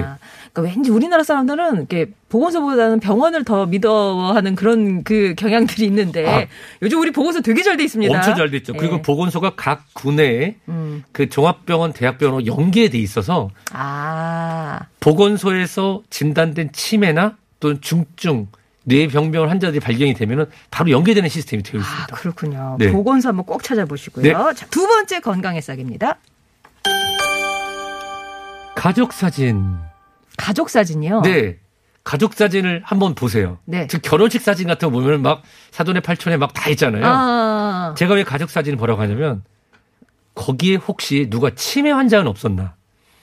그러니까 0.53 0.63
왠지 0.63 0.91
우리나라 0.91 1.23
사람들은 1.23 1.77
이렇게 1.77 2.11
보건소보다는 2.31 3.01
병원을 3.01 3.45
더 3.45 3.67
믿어하는 3.67 4.55
그런 4.55 5.05
그 5.05 5.35
경향들이 5.37 5.85
있는데 5.87 6.27
아. 6.27 6.47
요즘 6.81 7.01
우리 7.01 7.11
보건소 7.11 7.43
되게 7.43 7.63
잘 7.63 7.77
돼 7.77 7.85
있습니다. 7.85 8.13
엄청 8.17 8.35
잘 8.35 8.51
됐죠. 8.51 8.73
예. 8.75 8.79
그리고 8.79 9.03
보건소가 9.03 9.53
각 9.57 9.85
군에 9.93 10.57
음. 10.69 11.05
그 11.13 11.29
종합병원, 11.29 11.93
대학병원으로 11.93 12.47
연계돼 12.47 12.97
있어서 12.99 13.51
아, 13.73 14.81
보건소에서 15.01 16.03
진단된 16.11 16.73
치매나 16.73 17.37
또는 17.61 17.81
중증 17.83 18.49
뇌병변 18.89 19.49
환자들이 19.49 19.81
발견이 19.81 20.15
되면은 20.15 20.47
바로 20.71 20.91
연계되는 20.91 21.29
시스템이 21.29 21.63
되어 21.63 21.81
아 21.81 21.83
있습니다. 21.85 22.17
그렇군요. 22.17 22.77
네. 22.79 22.91
보건소 22.91 23.29
한번 23.29 23.45
꼭 23.45 23.63
찾아보시고요. 23.63 24.25
네. 24.25 24.33
자, 24.55 24.67
두 24.71 24.87
번째 24.87 25.21
건강의 25.21 25.61
싹입니다. 25.63 26.19
가족 28.75 29.13
사진. 29.13 29.77
가족 30.37 30.71
사진이요. 30.71 31.23
네. 31.23 31.59
가족 32.05 32.33
사진을 32.35 32.81
한번 32.85 33.15
보세요. 33.15 33.59
네. 33.67 33.87
즉 33.89 34.01
결혼식 34.03 34.41
사진 34.41 34.67
같은 34.67 34.91
거 34.91 34.99
보면 34.99 35.21
막 35.21 35.43
사돈의 35.73 36.01
팔촌에 36.03 36.37
막 36.39 36.55
다 36.55 36.71
있잖아요. 36.71 37.03
아, 37.05 37.95
제가 37.99 38.15
왜 38.15 38.25
가족 38.25 38.49
사진을 38.51 38.79
보라고 38.79 39.03
하냐면 39.03 39.43
거기에 40.35 40.77
혹시 40.77 41.27
누가 41.29 41.51
치매 41.55 41.91
환자는 41.91 42.27
없었나? 42.29 42.75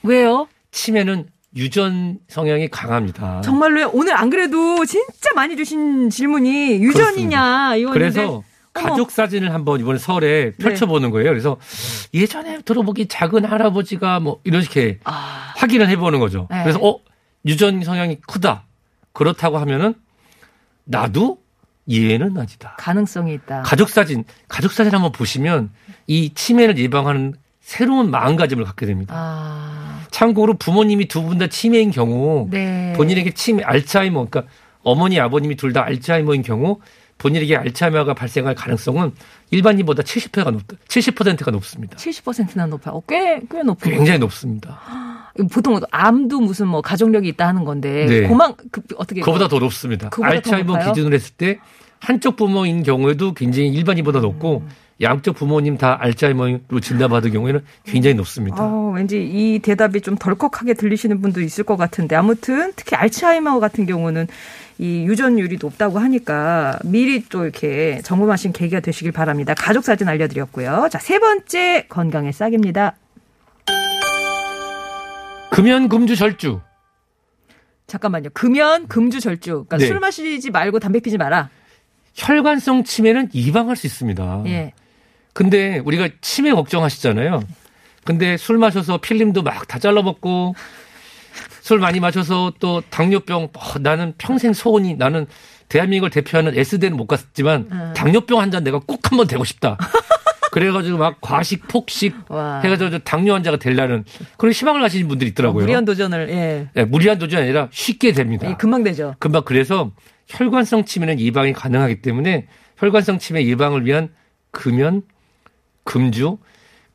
왜요? 0.04 0.46
치매는 0.70 1.26
유전 1.56 2.18
성향이 2.28 2.68
강합니다. 2.68 3.40
정말로요? 3.40 3.90
오늘 3.94 4.14
안 4.14 4.30
그래도 4.30 4.84
진짜 4.84 5.30
많이 5.34 5.56
주신 5.56 6.10
질문이 6.10 6.82
유전이냐 6.82 7.76
이거는데 7.76 7.98
그래서 7.98 8.42
가족 8.74 9.10
사진을 9.10 9.54
한번 9.54 9.80
이번에 9.80 9.98
설에 9.98 10.52
네. 10.56 10.56
펼쳐보는 10.58 11.10
거예요. 11.10 11.30
그래서 11.30 11.56
예전에 12.12 12.60
들어보기 12.60 13.08
작은 13.08 13.46
할아버지가 13.46 14.20
뭐 14.20 14.40
이렇게 14.44 14.98
아, 15.04 15.54
확인을 15.56 15.88
해보는 15.88 16.20
거죠. 16.20 16.46
네. 16.50 16.62
그래서 16.62 16.78
어 16.82 16.98
유전 17.46 17.82
성향이 17.82 18.20
크다. 18.26 18.64
그렇다고 19.12 19.56
하면은 19.58 19.94
나도 20.84 21.38
이해는 21.86 22.36
아니다. 22.36 22.76
가능성이 22.78 23.34
있다. 23.34 23.62
가족 23.62 23.88
사진 23.88 24.24
가족 24.48 24.72
사진 24.72 24.92
한번 24.92 25.12
보시면 25.12 25.70
이 26.06 26.34
치매를 26.34 26.76
예방하는 26.78 27.34
새로운 27.60 28.10
마음가짐을 28.10 28.64
갖게 28.64 28.84
됩니다. 28.86 29.14
아, 29.16 29.85
참고로 30.10 30.54
부모님이 30.54 31.08
두 31.08 31.22
분 31.22 31.38
다 31.38 31.46
치매인 31.48 31.90
경우 31.90 32.48
네. 32.50 32.92
본인에게 32.96 33.32
치매 33.32 33.62
알츠하이머 33.62 34.26
그러니까 34.30 34.44
어머니 34.82 35.18
아버님이 35.20 35.56
둘 35.56 35.72
다 35.72 35.84
알츠하이머인 35.84 36.42
경우 36.42 36.78
본인에게 37.18 37.56
알츠하이머가 37.56 38.14
발생할 38.14 38.54
가능성은 38.54 39.12
일반인보다 39.50 40.02
70%가 40.02 40.50
높 40.50 40.62
70%가 40.88 41.50
높습니다. 41.50 41.96
70%나 41.96 42.66
높아요. 42.66 42.96
어, 42.96 43.02
꽤, 43.08 43.40
꽤 43.50 43.62
높아요. 43.62 43.94
굉장히 43.96 44.18
높습니다. 44.18 44.78
보통 45.52 45.80
암도 45.90 46.40
무슨 46.40 46.68
뭐 46.68 46.82
가족력이 46.82 47.28
있다 47.28 47.46
하는 47.48 47.64
건데, 47.64 48.06
네. 48.06 48.28
그만, 48.28 48.54
그, 48.70 48.82
어떻게. 48.96 49.20
그거보다 49.20 49.48
더 49.48 49.58
높습니다. 49.58 50.10
알츠하이머? 50.22 50.88
기준으로 50.88 51.14
했을 51.14 51.34
때 51.36 51.58
한쪽 52.00 52.36
부모인 52.36 52.82
경우에도 52.82 53.32
굉장히 53.32 53.68
일반인보다 53.68 54.20
높고 54.20 54.58
음. 54.66 54.68
양쪽 55.02 55.36
부모님 55.36 55.76
다 55.76 55.98
알츠하이머로 56.00 56.80
진단받은 56.80 57.32
경우에는 57.32 57.60
굉장히 57.84 58.14
높습니다. 58.14 58.62
어, 58.62 58.92
왠지 58.94 59.22
이 59.22 59.58
대답이 59.58 60.00
좀 60.00 60.16
덜컥하게 60.16 60.74
들리시는 60.74 61.20
분도 61.20 61.40
있을 61.42 61.64
것 61.64 61.76
같은데 61.76 62.16
아무튼 62.16 62.72
특히 62.76 62.96
알츠하이머 62.96 63.60
같은 63.60 63.84
경우는 63.84 64.26
이 64.78 65.04
유전율이 65.04 65.58
높다고 65.60 65.98
하니까 65.98 66.78
미리 66.84 67.24
또 67.28 67.44
이렇게 67.44 68.00
점검하신 68.04 68.52
계기가 68.52 68.80
되시길 68.80 69.12
바랍니다. 69.12 69.54
가족 69.54 69.84
사진 69.84 70.08
알려드렸고요. 70.08 70.88
자, 70.90 70.98
세 70.98 71.18
번째 71.18 71.86
건강의 71.88 72.32
싹입니다. 72.32 72.94
금연 75.50 75.88
금주 75.88 76.16
절주 76.16 76.60
잠깐만요. 77.86 78.30
금연, 78.32 78.88
금주, 78.88 79.20
절주. 79.20 79.64
그러니까 79.68 79.78
네. 79.78 79.86
술 79.86 80.00
마시지 80.00 80.50
말고 80.50 80.80
담배 80.80 81.00
피지 81.00 81.18
마라. 81.18 81.50
혈관성 82.14 82.84
치매는 82.84 83.30
예방할 83.34 83.76
수 83.76 83.86
있습니다. 83.86 84.42
예. 84.46 84.72
근데 85.36 85.82
우리가 85.84 86.08
치매 86.22 86.50
걱정하시잖아요. 86.52 87.42
근데 88.04 88.38
술 88.38 88.56
마셔서 88.56 88.96
필름도 88.96 89.42
막 89.42 89.68
다 89.68 89.78
잘라먹고 89.78 90.54
술 91.60 91.78
많이 91.78 92.00
마셔서 92.00 92.54
또 92.58 92.80
당뇨병 92.88 93.42
어, 93.52 93.78
나는 93.80 94.14
평생 94.16 94.54
소원이 94.54 94.94
나는 94.94 95.26
대한민국을 95.68 96.08
대표하는 96.08 96.56
S대는 96.56 96.96
못 96.96 97.06
갔지만 97.06 97.68
음. 97.70 97.92
당뇨병 97.94 98.40
환자 98.40 98.60
내가 98.60 98.78
꼭 98.78 99.10
한번 99.10 99.26
되고 99.26 99.44
싶다. 99.44 99.76
그래가지고 100.52 100.96
막 100.96 101.20
과식 101.20 101.68
폭식 101.68 102.14
와. 102.30 102.60
해가지고 102.60 102.88
저 102.88 102.98
당뇨 103.00 103.34
환자가 103.34 103.58
되려는 103.58 104.04
그런 104.38 104.52
희망을 104.54 104.80
가지신 104.80 105.06
분들이 105.06 105.30
있더라고요. 105.32 105.64
무리한 105.64 105.84
도전을, 105.84 106.30
예. 106.30 106.68
네, 106.72 106.84
무리한 106.86 107.18
도전이 107.18 107.42
아니라 107.42 107.68
쉽게 107.72 108.12
됩니다. 108.12 108.48
예, 108.48 108.54
금방 108.54 108.82
되죠. 108.84 109.14
금방 109.18 109.42
그래서 109.44 109.90
혈관성 110.28 110.86
치매는 110.86 111.20
예방이 111.20 111.52
가능하기 111.52 112.00
때문에 112.00 112.46
혈관성 112.78 113.18
치매 113.18 113.44
예방을 113.44 113.84
위한 113.84 114.08
금연, 114.52 115.02
금주, 115.86 116.36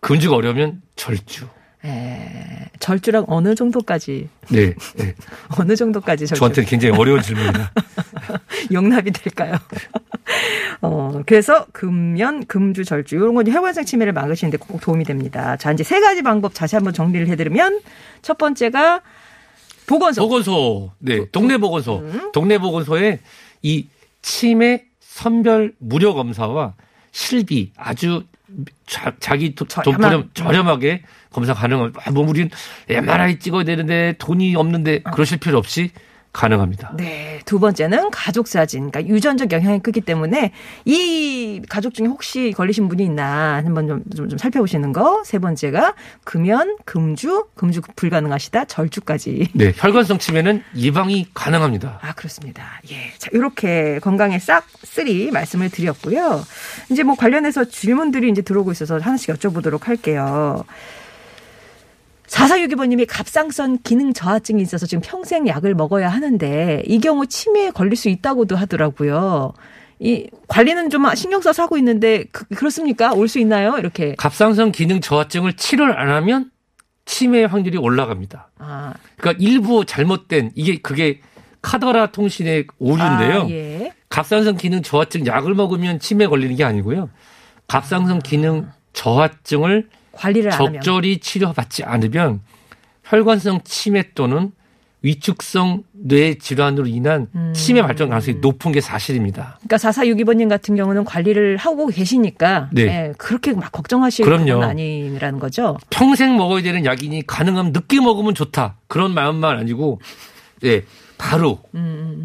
금주가 0.02 0.36
어려우면 0.36 0.82
절주. 0.96 1.48
예. 1.86 2.70
절주랑 2.80 3.26
어느 3.28 3.56
정도까지, 3.56 4.30
네, 4.50 4.76
네. 4.98 5.16
어느 5.58 5.76
정도까지 5.76 6.28
절주. 6.28 6.40
저한테는 6.40 6.70
굉장히 6.70 6.96
어려운 6.96 7.22
질문이다. 7.22 7.72
용납이 8.72 9.12
될까요? 9.12 9.56
어, 10.82 11.24
그래서 11.26 11.66
금연, 11.72 12.46
금주, 12.46 12.84
절주 12.84 13.16
이런 13.16 13.34
건 13.34 13.48
혈관성 13.48 13.86
치매를 13.86 14.14
막으시는데 14.14 14.58
꼭 14.58 14.82
도움이 14.82 15.06
됩니다. 15.06 15.58
자, 15.58 15.72
이제 15.72 15.84
세 15.84 16.00
가지 16.00 16.22
방법 16.22 16.54
다시 16.54 16.76
한번 16.76 16.94
정리를 16.94 17.28
해드리면 17.30 17.82
첫 18.22 18.38
번째가 18.38 19.02
보건소. 19.88 20.22
보건소, 20.22 20.92
네, 21.00 21.26
동네 21.32 21.58
보건소, 21.58 22.04
동네 22.34 22.58
보건소에 22.58 23.20
이 23.64 23.88
치매 24.22 24.86
선별 25.00 25.74
무료 25.80 26.14
검사와 26.14 26.76
실비 27.12 27.72
아주 27.76 28.24
자, 28.86 29.14
자기 29.20 29.56
돈. 29.56 29.68
저렴, 29.68 30.30
저렴하게 30.34 31.04
검사 31.32 31.54
가능합니다. 31.54 32.02
아, 32.06 32.12
뭐 32.12 32.28
우린 32.28 32.50
MRI 32.90 33.40
찍어야 33.40 33.64
되는데 33.64 34.16
돈이 34.18 34.56
없는데 34.56 35.02
그러실 35.04 35.38
필요 35.40 35.58
없이 35.58 35.92
가능합니다. 36.34 36.94
네. 36.96 37.40
두 37.46 37.60
번째는 37.60 38.12
가족 38.12 38.48
사진. 38.48 38.90
그러니까 38.90 39.14
유전적 39.14 39.52
영향이 39.52 39.80
크기 39.80 40.02
때문에 40.02 40.54
이 40.86 41.62
가족 41.68 41.94
중에 41.94 42.08
혹시 42.08 42.54
걸리신 42.56 42.88
분이 42.88 43.04
있나 43.04 43.56
한번 43.58 43.88
좀, 43.88 44.04
좀, 44.16 44.30
좀 44.30 44.38
살펴보시는 44.38 44.94
거. 44.94 45.24
세 45.26 45.40
번째가 45.40 45.96
금연, 46.24 46.78
금주, 46.86 47.48
금주 47.56 47.82
불가능하시다, 47.96 48.66
절주까지. 48.66 49.50
네, 49.54 49.74
혈관성 49.76 50.20
치매는 50.20 50.64
예방이 50.78 51.28
가능합니다. 51.34 52.00
아, 52.02 52.14
그렇습니다. 52.14 52.64
예. 52.90 53.12
자, 53.18 53.30
이렇게 53.34 54.00
건강의 54.00 54.40
싹쓸이 54.40 55.32
말씀을 55.32 55.70
드렸고요. 55.70 56.44
이제 56.90 57.04
뭐 57.04 57.16
관련해서 57.16 57.66
질문들이 57.66 58.30
이제 58.30 58.42
들어오고 58.42 58.72
있어서 58.72 59.00
하나씩 59.00 59.36
여쭤보도록 59.36 59.84
할게요. 59.84 60.64
4462번님이 62.32 63.06
갑상선 63.10 63.82
기능 63.84 64.14
저하증이 64.14 64.62
있어서 64.62 64.86
지금 64.86 65.02
평생 65.06 65.48
약을 65.48 65.76
먹어야 65.76 66.10
하는데 66.10 66.82
이 66.88 67.00
경우 67.00 67.28
치매에 67.28 67.72
걸릴 67.72 67.96
수 67.98 68.08
있다고도 68.10 68.56
하더라고요. 68.56 69.54
이 70.00 70.28
관리는 70.48 70.90
좀 70.90 71.14
신경 71.14 71.42
써서 71.42 71.64
하고 71.64 71.78
있는데 71.78 72.24
그, 72.32 72.46
그렇습니까? 72.56 73.14
올 73.14 73.28
수 73.28 73.38
있나요? 73.40 73.78
이렇게. 73.78 74.16
갑상선 74.18 74.72
기능 74.72 75.02
저하증을 75.02 75.54
치료를 75.54 76.00
안 76.00 76.10
하면 76.10 76.50
치매 77.06 77.44
확률이 77.44 77.78
올라갑니다. 77.78 78.50
아, 78.60 78.94
그러니까 79.18 79.44
일부 79.44 79.86
잘못된 79.86 80.52
이게 80.56 80.78
그게 80.80 81.20
카더라 81.62 82.08
통신의 82.12 82.66
오류인데요. 82.80 83.42
아, 83.44 83.50
예. 83.50 83.92
갑상선 84.10 84.58
기능 84.58 84.82
저하증 84.82 85.26
약을 85.28 85.54
먹으면 85.54 86.00
치매 86.00 86.26
걸리는 86.28 86.56
게 86.56 86.64
아니고요. 86.64 87.10
갑상선 87.68 88.20
기능 88.20 88.70
저하증을 88.94 89.90
관리를. 90.12 90.52
적절히 90.52 91.20
치료받지 91.20 91.84
않으면 91.84 92.42
혈관성 93.04 93.62
치매 93.64 94.04
또는 94.14 94.52
위축성 95.04 95.84
뇌 95.94 96.36
질환으로 96.36 96.86
인한 96.86 97.28
음. 97.34 97.54
치매 97.56 97.82
발전 97.82 98.10
가능성이 98.10 98.38
높은 98.40 98.72
게 98.72 98.82
사실입니다. 98.82 99.58
그러니까 99.66 99.78
4462번님 99.78 100.48
같은 100.48 100.76
경우는 100.76 101.06
관리를 101.06 101.58
하고 101.58 101.88
계시니까 101.88 102.70
네. 102.72 102.84
예, 102.84 103.14
그렇게 103.18 103.54
막 103.54 103.72
걱정하실 103.72 104.26
그럼요. 104.26 104.60
건 104.60 104.64
아니라는 104.64 105.40
거죠. 105.40 105.78
평생 105.90 106.38
먹어야 106.38 106.62
되는 106.62 106.86
약이니 106.86 107.26
가능하면 107.26 107.72
늦게 107.72 108.00
먹으면 108.00 108.36
좋다. 108.36 108.76
그런 108.88 109.14
마음만 109.16 109.58
아니고, 109.58 110.00
예, 110.64 110.84
바로 111.18 111.60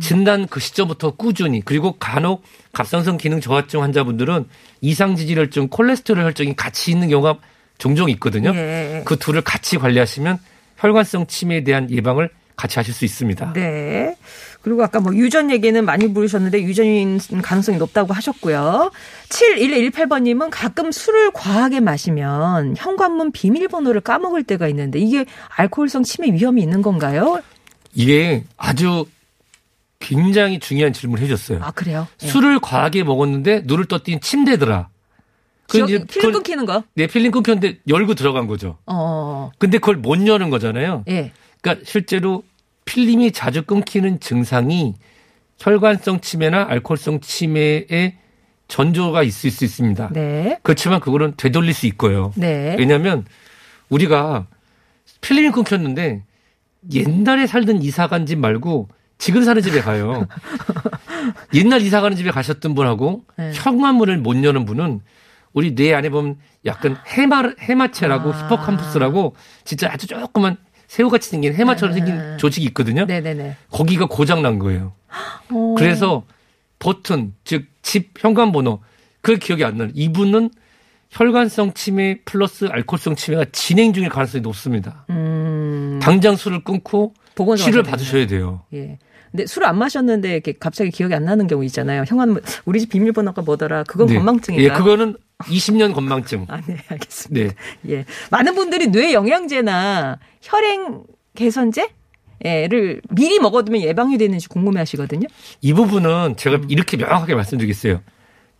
진단 0.01 0.47
그 0.47 0.61
시점부터 0.61 1.13
꾸준히 1.13 1.61
그리고 1.63 1.93
간혹 1.93 2.43
갑상선 2.73 3.19
기능 3.19 3.41
저하증 3.41 3.83
환자분들은 3.83 4.47
이상 4.81 5.17
지질혈증, 5.17 5.69
콜레스테롤 5.69 6.25
혈증이 6.25 6.57
같이 6.57 6.91
있는 6.93 7.09
경우가 7.09 7.39
종종 7.79 8.09
있거든요. 8.11 8.53
예. 8.55 9.03
그 9.05 9.17
둘을 9.17 9.43
같이 9.43 9.79
관리하시면 9.79 10.39
혈관성 10.79 11.27
치매에 11.27 11.65
대한 11.65 11.91
예방을 11.91 12.31
같이 12.57 12.79
하실 12.79 12.95
수 12.95 13.05
있습니다. 13.05 13.53
네. 13.53 14.17
그리고 14.63 14.83
아까 14.83 14.99
뭐 14.99 15.15
유전 15.15 15.51
얘기는 15.51 15.85
많이 15.85 16.13
부르셨는데 16.13 16.63
유전인 16.63 17.21
가능성이 17.43 17.79
높다고 17.79 18.15
하셨고요. 18.15 18.91
7118번님은 19.29 20.49
가끔 20.51 20.91
술을 20.91 21.31
과하게 21.33 21.81
마시면 21.81 22.75
현관문 22.77 23.31
비밀번호를 23.33 24.01
까먹을 24.01 24.43
때가 24.43 24.67
있는데 24.69 24.99
이게 24.99 25.27
알코올성 25.57 26.03
치매 26.03 26.33
위험이 26.33 26.63
있는 26.63 26.83
건가요? 26.83 27.41
이게 27.95 28.45
아주 28.57 29.07
굉장히 30.01 30.59
중요한 30.59 30.93
질문을 30.93 31.23
해줬어요. 31.25 31.61
아, 31.63 31.71
그래요? 31.71 32.09
예. 32.23 32.27
술을 32.27 32.59
과하게 32.61 33.05
먹었는데 33.05 33.63
눈을 33.67 33.85
떴더니 33.87 34.21
침대더라. 34.21 34.89
그 35.69 35.81
이제 35.81 36.05
필름 36.05 36.33
끊기는 36.33 36.65
거? 36.67 36.85
네, 36.95 37.07
필름 37.07 37.31
끊겼는데 37.33 37.79
열고 37.89 38.15
들어간 38.15 38.47
거죠. 38.47 38.79
어, 38.87 39.51
근데 39.59 39.79
그걸 39.79 39.97
못 39.97 40.27
여는 40.27 40.51
거잖아요. 40.51 41.05
예. 41.09 41.33
그러니까 41.61 41.85
실제로 41.87 42.43
필름이 42.85 43.33
자주 43.33 43.63
끊기는 43.65 44.21
증상이 44.21 44.95
혈관성 45.59 46.21
치매나 46.21 46.67
알코올성 46.69 47.21
치매의 47.21 48.17
전조가 48.69 49.23
있을 49.23 49.51
수 49.51 49.65
있습니다. 49.65 50.11
네. 50.13 50.59
그렇지만 50.63 51.01
그거는 51.01 51.35
되돌릴 51.37 51.73
수 51.75 51.87
있고요. 51.87 52.33
네. 52.37 52.77
왜냐하면 52.79 53.25
우리가 53.89 54.47
필름이 55.21 55.51
끊겼는데 55.51 56.23
옛날에 56.93 57.47
살던 57.47 57.83
이사 57.83 58.07
간 58.07 58.27
집 58.27 58.39
말고 58.39 58.89
지금 59.19 59.43
사는 59.45 59.61
집에 59.63 59.81
가요. 59.81 60.27
옛날 61.55 61.81
이사 61.81 62.01
가는 62.01 62.17
집에 62.17 62.31
가셨던 62.31 62.75
분하고 62.75 63.25
네. 63.37 63.51
현관문을 63.55 64.19
못 64.19 64.43
여는 64.45 64.65
분은 64.67 65.01
우리 65.57 65.75
뇌 65.75 65.93
안에 65.95 66.11
보면 66.11 66.37
약간 66.67 66.97
해마 67.09 67.43
해마체라고 67.59 68.33
아. 68.33 68.45
히포캄퍼스라고 68.45 69.35
진짜 69.65 69.91
아주 69.91 70.07
조그만 70.07 70.57
새우같이 70.87 71.29
생긴 71.29 71.55
해마처럼 71.55 71.95
생긴 71.95 72.39
조직이 72.39 72.67
있거든요. 72.67 73.07
네네네. 73.07 73.57
거기가 73.71 74.07
고장 74.07 74.43
난 74.43 74.61
거예요. 74.61 74.93
어. 75.51 75.75
그래서 75.77 76.25
버튼 76.79 77.35
즉 77.43 77.77
집 77.87 78.11
현관 78.19 78.51
번호 78.51 78.81
그 79.21 79.37
기억이 79.37 79.65
안 79.65 79.79
나는 79.79 79.93
이분은 79.95 80.51
혈관성 81.11 81.73
치매 81.75 82.19
플러스 82.25 82.65
알코올성 82.65 83.15
치매가 83.15 83.47
진행 83.53 83.93
중일 83.93 84.09
가능성이 84.09 84.43
높습니다. 84.43 85.07
음, 85.11 86.01
당장 86.03 86.35
술을 86.35 86.65
끊고 86.65 87.15
치료를 87.37 87.85
좀 87.85 87.91
받으셔야 87.91 88.27
돼요. 88.27 88.63
예. 88.75 88.99
근데 89.31 89.47
술을 89.47 89.69
안 89.69 89.79
마셨는데 89.79 90.33
이렇게 90.33 90.53
갑자기 90.59 90.91
기억이 90.91 91.15
안 91.15 91.25
나는 91.25 91.47
경우 91.47 91.65
있잖아요. 91.65 92.03
현관 92.09 92.41
우리 92.65 92.81
집 92.81 92.91
비밀번호가 92.91 93.43
뭐더라? 93.43 93.85
그건 93.85 94.09
네. 94.09 94.15
건망증인가? 94.17 94.65
예, 94.65 94.69
그거는 94.77 95.17
20년 95.39 95.93
건망증. 95.93 96.47
아, 96.49 96.61
네, 96.67 96.79
알겠습니다. 96.89 97.55
네. 97.83 97.93
예. 97.93 98.05
많은 98.31 98.55
분들이 98.55 98.89
뇌 98.89 99.13
영양제나 99.13 100.19
혈행 100.43 101.05
개선제? 101.35 101.91
를 102.39 103.01
미리 103.11 103.39
먹어두면 103.41 103.81
예방이 103.81 104.19
되는지 104.19 104.49
궁금해 104.49 104.79
하시거든요. 104.81 105.27
이 105.63 105.73
부분은 105.73 106.37
제가 106.37 106.57
음. 106.57 106.65
이렇게 106.69 106.99
명확하게 106.99 107.35
말씀드리겠어요. 107.35 108.03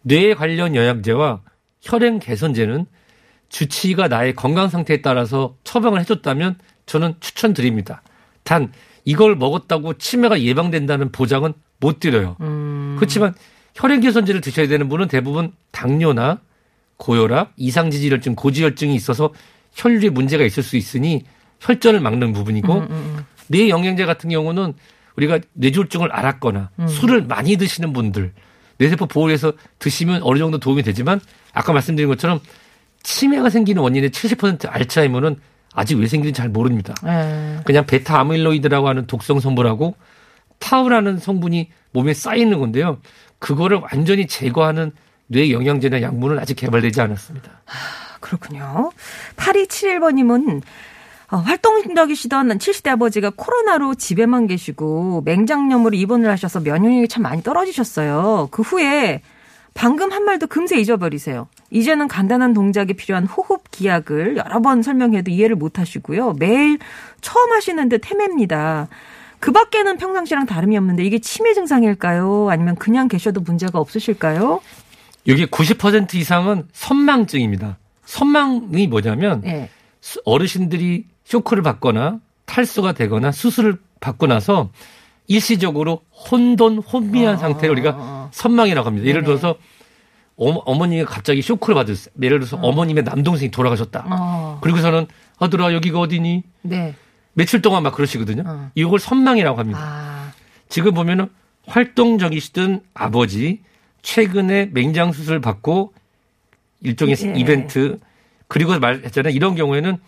뇌 0.01 0.35
관련 0.35 0.75
영양제와 0.75 1.43
혈행 1.83 2.19
개선제는 2.19 2.87
주치의가 3.51 4.09
나의 4.09 4.35
건강 4.35 4.71
상태에 4.71 5.03
따라서 5.03 5.57
처방을 5.63 6.01
해줬다면 6.01 6.59
저는 6.87 7.17
추천드립니다. 7.21 8.03
단 8.45 8.73
이걸 9.05 9.37
먹었다고 9.37 9.99
치매가 9.99 10.41
예방된다는 10.41 11.13
보장은 11.13 11.53
못 11.79 12.01
드려요. 12.01 12.37
음. 12.41 12.97
그렇지만 12.99 13.35
혈행 13.75 14.01
개선제를 14.01 14.41
드셔야 14.41 14.69
되는 14.69 14.89
분은 14.89 15.09
대부분 15.09 15.53
당뇨나 15.71 16.41
고혈압, 16.97 17.53
이상지질혈증, 17.57 18.35
고지혈증이 18.35 18.95
있어서 18.95 19.33
혈류에 19.73 20.11
문제가 20.11 20.45
있을 20.45 20.63
수 20.63 20.77
있으니 20.77 21.25
혈전을 21.61 22.01
막는 22.01 22.33
부분이고 22.33 22.75
음, 22.75 23.25
뇌 23.49 23.69
영양제 23.69 24.07
같은 24.07 24.31
경우는 24.31 24.75
우리가 25.17 25.41
뇌졸중을 25.55 26.13
앓았거나 26.13 26.71
음. 26.79 26.89
술을 26.89 27.23
많이 27.23 27.57
드시는 27.57 27.93
분들 27.93 28.33
뇌세포 28.79 29.07
보호해서 29.07 29.53
드시면 29.79 30.23
어느 30.23 30.39
정도 30.39 30.59
도움이 30.59 30.83
되지만 30.83 31.21
아까 31.53 31.73
말씀드린 31.73 32.09
것처럼 32.09 32.41
치매가 33.03 33.51
생기는 33.51 33.81
원인의 33.83 34.11
70% 34.11 34.69
알츠하이머는 34.71 35.37
아직 35.73 35.99
왜 35.99 36.07
생기는지 36.07 36.37
잘 36.37 36.49
모릅니다. 36.49 36.95
예. 37.07 37.61
그냥 37.65 37.87
베타 37.87 38.19
아밀로이드라고 38.21 38.89
하는 38.89 39.07
독성 39.07 39.41
성분하고 39.41 39.95
타우라는 40.59 41.19
성분이 41.19 41.71
몸에 41.93 42.15
쌓이는 42.15 42.59
건데요. 42.59 42.99
그거를 43.39 43.79
완전히 43.79 44.27
제거하는 44.27 44.93
뇌 45.29 45.51
영양제나 45.51 46.03
약물은 46.03 46.39
아직 46.39 46.55
개발되지 46.55 47.01
않았습니다. 47.01 47.51
그렇군요. 48.21 48.91
8271번님은 49.37 50.63
어, 51.29 51.39
활동적이시던 51.39 52.59
70대 52.59 52.91
아버지가 52.91 53.33
코로나로 53.35 53.97
집에만 53.97 54.47
계시고 54.47 55.23
맹장염으로 55.25 55.97
입원을 55.97 56.31
하셔서 56.31 56.61
면역력이 56.61 57.09
참 57.09 57.25
많이 57.25 57.43
떨어지셨어요. 57.43 58.49
그 58.53 58.63
후에 58.63 59.23
방금 59.75 60.13
한 60.13 60.25
말도 60.25 60.47
금세 60.47 60.79
잊어버리세요. 60.79 61.49
이제는 61.71 62.09
간단한 62.09 62.55
동작이 62.55 62.95
필요한 62.95 63.27
호흡 63.27 63.71
기약을 63.71 64.37
여러 64.37 64.61
번 64.63 64.83
설명해도 64.83 65.31
이해를 65.31 65.57
못 65.57 65.79
하시고요. 65.79 66.35
매일 66.39 66.79
처음 67.21 67.53
하시는 67.53 67.89
듯 67.89 68.09
헤맵니다. 68.11 68.89
그 69.39 69.53
밖에는 69.53 69.99
평상시랑 69.99 70.47
다름이 70.47 70.79
없는데 70.79 71.05
이게 71.05 71.19
치매 71.19 71.53
증상일까요? 71.53 72.49
아니면 72.51 72.77
그냥 72.77 73.09
계셔도 73.09 73.41
문제가 73.41 73.79
없으실까요? 73.79 74.61
여기 75.29 75.47
90% 75.47 76.15
이상은 76.15 76.69
선망증입니다. 76.73 77.79
선망이 78.05 78.87
뭐냐면 78.87 79.43
예. 79.47 79.69
수- 80.01 80.21
어르신들이 80.25 81.07
쇼크를 81.25 81.63
받거나 81.63 82.21
탈수가 82.45 82.93
되거나 82.93 83.33
수술을 83.33 83.79
받고 84.01 84.27
나서 84.29 84.71
일시적으로 85.27 86.03
혼돈, 86.31 86.79
혼미한 86.79 87.35
어, 87.35 87.39
상태를 87.39 87.71
어, 87.71 87.73
우리가 87.73 87.91
어. 87.97 88.29
선망이라고 88.33 88.87
합니다. 88.87 89.07
예를 89.09 89.23
네네. 89.23 89.27
들어서 89.39 89.59
어머, 90.37 90.63
어머 90.67 90.87
니가 90.87 91.07
갑자기 91.11 91.43
쇼크를 91.43 91.75
받으셨어요. 91.75 92.15
예를 92.23 92.39
들어서 92.39 92.57
어. 92.59 92.73
머님의 92.73 93.03
남동생이 93.05 93.51
돌아가셨다. 93.51 94.07
어. 94.09 94.59
그리고서는 94.63 95.07
아들아 95.39 95.73
여기가 95.75 95.99
어디니? 95.99 96.43
네. 96.63 96.95
며칠 97.33 97.61
동안 97.61 97.83
막 97.83 97.95
그러시거든요. 97.95 98.45
어. 98.47 98.71
이걸 98.77 99.01
선망이라고 99.01 99.59
합니다. 99.59 99.81
아. 99.83 100.33
지금 100.69 100.95
보면은 100.95 101.29
활동적이시던 101.67 102.83
아버지, 102.95 103.63
최근에 104.07 104.71
맹장 104.73 105.11
수술 105.11 105.41
받고 105.41 105.93
일종의 106.81 107.17
예. 107.25 107.33
이벤트 107.37 107.99
그리고 108.47 108.79
말했잖아요. 108.79 109.35
이런 109.35 109.57
경우에는 109.57 109.99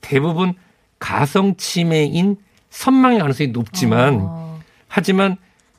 대부분 0.00 0.54
가성 1.00 1.56
치매인 1.56 2.36
선망의 2.70 3.18
가능성이 3.18 3.50
높지만 3.50 4.20
어, 4.22 4.60
하지만 4.86 5.36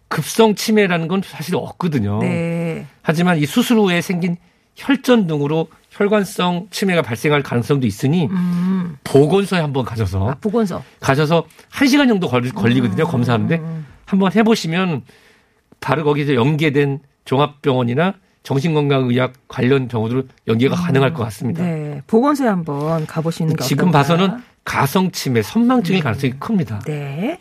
급성 0.10 0.56
치매라는 0.56 1.08
건 1.08 1.22
사실 1.24 1.56
없거든요. 1.56 2.20
네. 2.20 2.86
하지만 3.02 3.38
이 3.38 3.46
수술 3.46 3.78
후에 3.78 4.02
생긴 4.02 4.36
혈전 4.76 5.28
등으로 5.28 5.70
혈관성 5.92 6.68
치매가 6.72 7.02
발생할 7.02 7.44
가능성도 7.44 7.88
있으니 7.88 8.28
음. 8.28 8.98
보건소에 9.06 9.62
한번 9.62 9.86
가셔서 9.86 10.32
아, 10.32 10.36
보건소. 10.42 10.84
가셔서 11.00 11.46
한시간 11.70 12.10
정도 12.10 12.28
걸리, 12.28 12.52
걸리거든요. 12.52 13.06
검사하는데 13.06 13.62
한번 14.04 14.34
해 14.34 14.44
보시면 14.44 15.04
바로 15.80 16.04
거기서 16.04 16.36
연계된 16.36 17.00
종합병원이나 17.30 18.16
정신건강의학 18.42 19.34
관련 19.48 19.88
병원으로 19.88 20.24
연계가 20.48 20.76
가능할 20.76 21.14
것 21.14 21.24
같습니다. 21.26 21.64
네. 21.64 22.02
보건소에 22.08 22.48
한번 22.48 23.06
가보시는 23.06 23.56
게 23.56 23.64
지금 23.64 23.90
어떨까. 23.90 24.00
봐서는 24.00 24.42
가성치매, 24.66 25.44
선망증일 25.44 26.02
가능성이 26.02 26.34
큽니다. 26.40 26.80
네. 26.80 27.40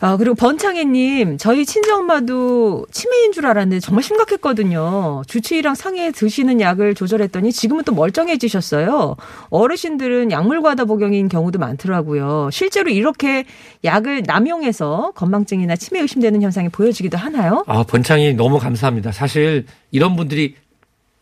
아, 0.00 0.16
그리고 0.16 0.34
번창혜님, 0.34 1.38
저희 1.38 1.64
친정엄마도 1.64 2.86
치매인 2.92 3.32
줄 3.32 3.46
알았는데 3.46 3.80
정말 3.80 4.02
심각했거든요. 4.02 5.22
주치의랑 5.26 5.74
상의해 5.74 6.12
드시는 6.12 6.60
약을 6.60 6.94
조절했더니 6.94 7.52
지금은 7.52 7.84
또 7.84 7.94
멀쩡해지셨어요. 7.94 9.16
어르신들은 9.48 10.30
약물 10.30 10.62
과다 10.62 10.84
복용인 10.84 11.28
경우도 11.28 11.58
많더라고요. 11.58 12.50
실제로 12.52 12.90
이렇게 12.90 13.44
약을 13.84 14.24
남용해서 14.26 15.12
건망증이나 15.14 15.76
치매 15.76 16.00
의심되는 16.00 16.42
현상이 16.42 16.68
보여지기도 16.68 17.16
하나요? 17.16 17.64
아, 17.66 17.82
번창이 17.82 18.34
너무 18.34 18.58
감사합니다. 18.58 19.12
사실 19.12 19.64
이런 19.90 20.14
분들이 20.16 20.56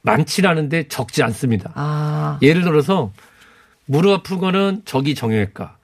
많지 0.02 0.46
않은데 0.46 0.88
적지 0.88 1.22
않습니다. 1.22 1.70
아, 1.74 2.38
예를 2.42 2.62
들어서 2.62 3.12
무릎 3.86 4.12
아픈 4.12 4.38
거는 4.38 4.82
저기 4.84 5.14
정형외과, 5.14 5.76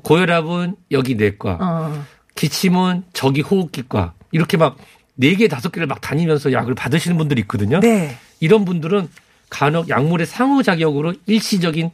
고혈압은 0.00 0.76
여기 0.90 1.14
내과, 1.14 1.58
어, 1.60 2.04
기침은 2.34 3.04
저기 3.12 3.40
호흡기과 3.42 4.14
이렇게 4.32 4.56
막 4.56 4.76
네 5.14 5.34
개 5.36 5.46
다섯 5.46 5.70
개를 5.70 5.86
막 5.86 6.00
다니면서 6.00 6.52
약을 6.52 6.74
받으시는 6.74 7.18
분들이 7.18 7.42
있거든요. 7.42 7.80
네. 7.80 8.16
이런 8.40 8.64
분들은 8.64 9.08
간혹 9.50 9.90
약물의 9.90 10.26
상호작용으로 10.26 11.12
일시적인 11.26 11.90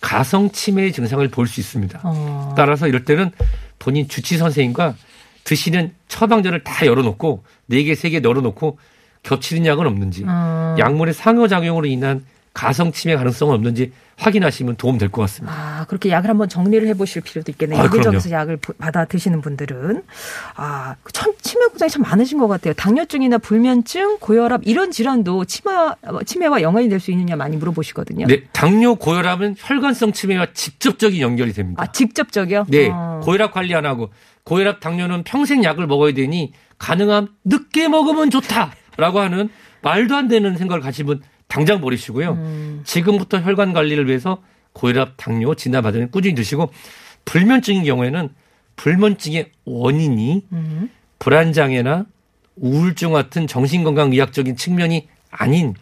가성 0.00 0.50
치매의 0.50 0.92
증상을 0.92 1.26
볼 1.28 1.46
수 1.46 1.60
있습니다. 1.60 2.00
어, 2.02 2.54
따라서 2.56 2.88
이럴 2.88 3.04
때는 3.04 3.30
본인 3.78 4.08
주치 4.08 4.36
선생님과 4.36 4.96
드시는 5.44 5.94
처방전을 6.08 6.64
다 6.64 6.86
열어놓고 6.86 7.44
네 7.66 7.84
개, 7.84 7.94
세 7.94 8.10
개 8.10 8.20
열어놓고 8.22 8.78
겹치는 9.22 9.64
약은 9.64 9.86
없는지 9.86 10.24
음. 10.24 10.74
약물의 10.78 11.14
상호작용으로 11.14 11.86
인한 11.86 12.24
가성 12.52 12.90
치매 12.90 13.14
가능성은 13.14 13.54
없는지 13.54 13.92
확인하시면 14.18 14.76
도움 14.76 14.98
될 14.98 15.10
것 15.10 15.22
같습니다. 15.22 15.54
아, 15.56 15.84
그렇게 15.86 16.10
약을 16.10 16.30
한번 16.30 16.48
정리를 16.48 16.86
해보실 16.88 17.22
필요도 17.22 17.52
있겠네요. 17.52 17.80
아, 17.80 17.84
여기저기서 17.84 18.30
약을 18.30 18.56
보- 18.56 18.72
받아 18.74 19.04
드시는 19.04 19.40
분들은. 19.42 20.02
아, 20.56 20.96
참, 21.12 21.32
치매 21.42 21.66
걱정이 21.66 21.90
참 21.90 22.02
많으신 22.02 22.38
것 22.38 22.48
같아요. 22.48 22.74
당뇨증이나 22.74 23.38
불면증, 23.38 24.18
고혈압, 24.18 24.62
이런 24.64 24.90
질환도 24.90 25.44
치매, 25.44 25.72
치매와 26.24 26.62
연관이 26.62 26.88
될 26.88 26.96
수 26.98 27.10
있느냐 27.10 27.36
많이 27.36 27.56
물어보시거든요. 27.58 28.26
네, 28.26 28.42
당뇨, 28.52 28.94
고혈압은 28.94 29.56
혈관성 29.58 30.12
치매와 30.12 30.48
직접적인 30.54 31.20
연결이 31.20 31.52
됩니다. 31.52 31.82
아, 31.82 31.92
직접적이요? 31.92 32.66
네, 32.68 32.88
어. 32.90 33.20
고혈압 33.22 33.52
관리 33.52 33.74
안 33.74 33.84
하고 33.84 34.10
고혈압 34.44 34.80
당뇨는 34.80 35.24
평생 35.24 35.62
약을 35.62 35.86
먹어야 35.86 36.14
되니 36.14 36.52
가능한 36.78 37.28
늦게 37.44 37.88
먹으면 37.88 38.30
좋다라고 38.30 39.20
하는 39.20 39.50
말도 39.82 40.16
안 40.16 40.26
되는 40.28 40.56
생각을 40.56 40.82
분 41.04 41.20
당장 41.48 41.80
버리시고요. 41.80 42.32
음. 42.32 42.80
지금부터 42.84 43.40
혈관 43.40 43.72
관리를 43.72 44.06
위해서 44.06 44.42
고혈압, 44.72 45.14
당뇨 45.16 45.54
진단 45.54 45.82
받으면 45.82 46.10
꾸준히 46.10 46.34
드시고 46.34 46.70
불면증인 47.24 47.84
경우에는 47.84 48.28
불면증의 48.76 49.52
원인이 49.64 50.46
음. 50.52 50.90
불안장애나 51.18 52.06
우울증 52.56 53.12
같은 53.12 53.46
정신건강의학적인 53.46 54.56
측면이 54.56 55.08
아닌 55.30 55.74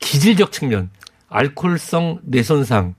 기질적 0.00 0.52
측면, 0.52 0.90
알코올성 1.28 2.20
뇌손상, 2.22 2.94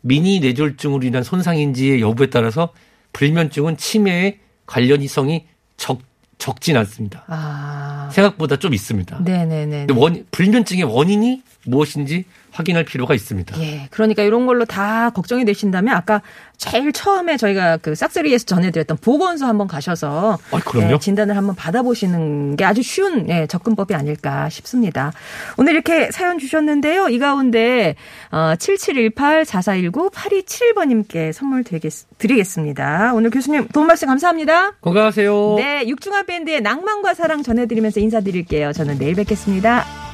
미니 0.00 0.40
뇌졸중으로 0.40 1.04
인한 1.06 1.22
손상인지의 1.22 2.00
여부에 2.00 2.26
따라서 2.30 2.72
불면증은 3.12 3.76
치매의 3.76 4.38
관련성이 4.66 5.46
적, 5.76 6.00
적진 6.40 6.76
않습니다. 6.78 7.24
아. 7.28 8.08
생각보다 8.12 8.56
좀 8.56 8.74
있습니다. 8.74 9.20
네네네. 9.20 9.86
근데 9.86 9.94
원, 9.94 10.26
불면증의 10.32 10.84
원인이 10.84 11.42
무엇인지 11.70 12.24
확인할 12.52 12.84
필요가 12.84 13.14
있습니다. 13.14 13.60
예, 13.60 13.86
그러니까 13.90 14.22
이런 14.22 14.46
걸로 14.46 14.64
다 14.64 15.10
걱정이 15.10 15.44
되신다면 15.44 15.94
아까 15.94 16.22
제일 16.56 16.92
처음에 16.92 17.36
저희가 17.36 17.76
그 17.78 17.94
싹쓸이에서 17.94 18.44
전해드렸던 18.44 18.98
보건소 18.98 19.46
한번 19.46 19.68
가셔서 19.68 20.38
아, 20.50 20.58
그럼요. 20.58 20.94
예, 20.94 20.98
진단을 20.98 21.36
한번 21.36 21.54
받아보시는 21.54 22.56
게 22.56 22.64
아주 22.64 22.82
쉬운 22.82 23.28
예, 23.30 23.46
접근법이 23.46 23.94
아닐까 23.94 24.48
싶습니다. 24.50 25.12
오늘 25.56 25.74
이렇게 25.74 26.10
사연 26.10 26.38
주셨는데요. 26.38 27.08
이 27.08 27.18
가운데 27.18 27.94
어, 28.30 28.54
7718-4419-8271번님께 28.58 31.32
선물 31.32 31.64
드리겠, 31.64 31.92
드리겠습니다. 32.18 33.12
오늘 33.14 33.30
교수님 33.30 33.68
도움 33.68 33.86
말씀 33.86 34.08
감사합니다. 34.08 34.72
건강하세요. 34.80 35.54
네, 35.56 35.86
육중한 35.86 36.26
밴드의 36.26 36.60
낭만과 36.60 37.14
사랑 37.14 37.42
전해드리면서 37.42 38.00
인사드릴게요. 38.00 38.72
저는 38.72 38.98
내일 38.98 39.14
뵙겠습니다. 39.14 40.09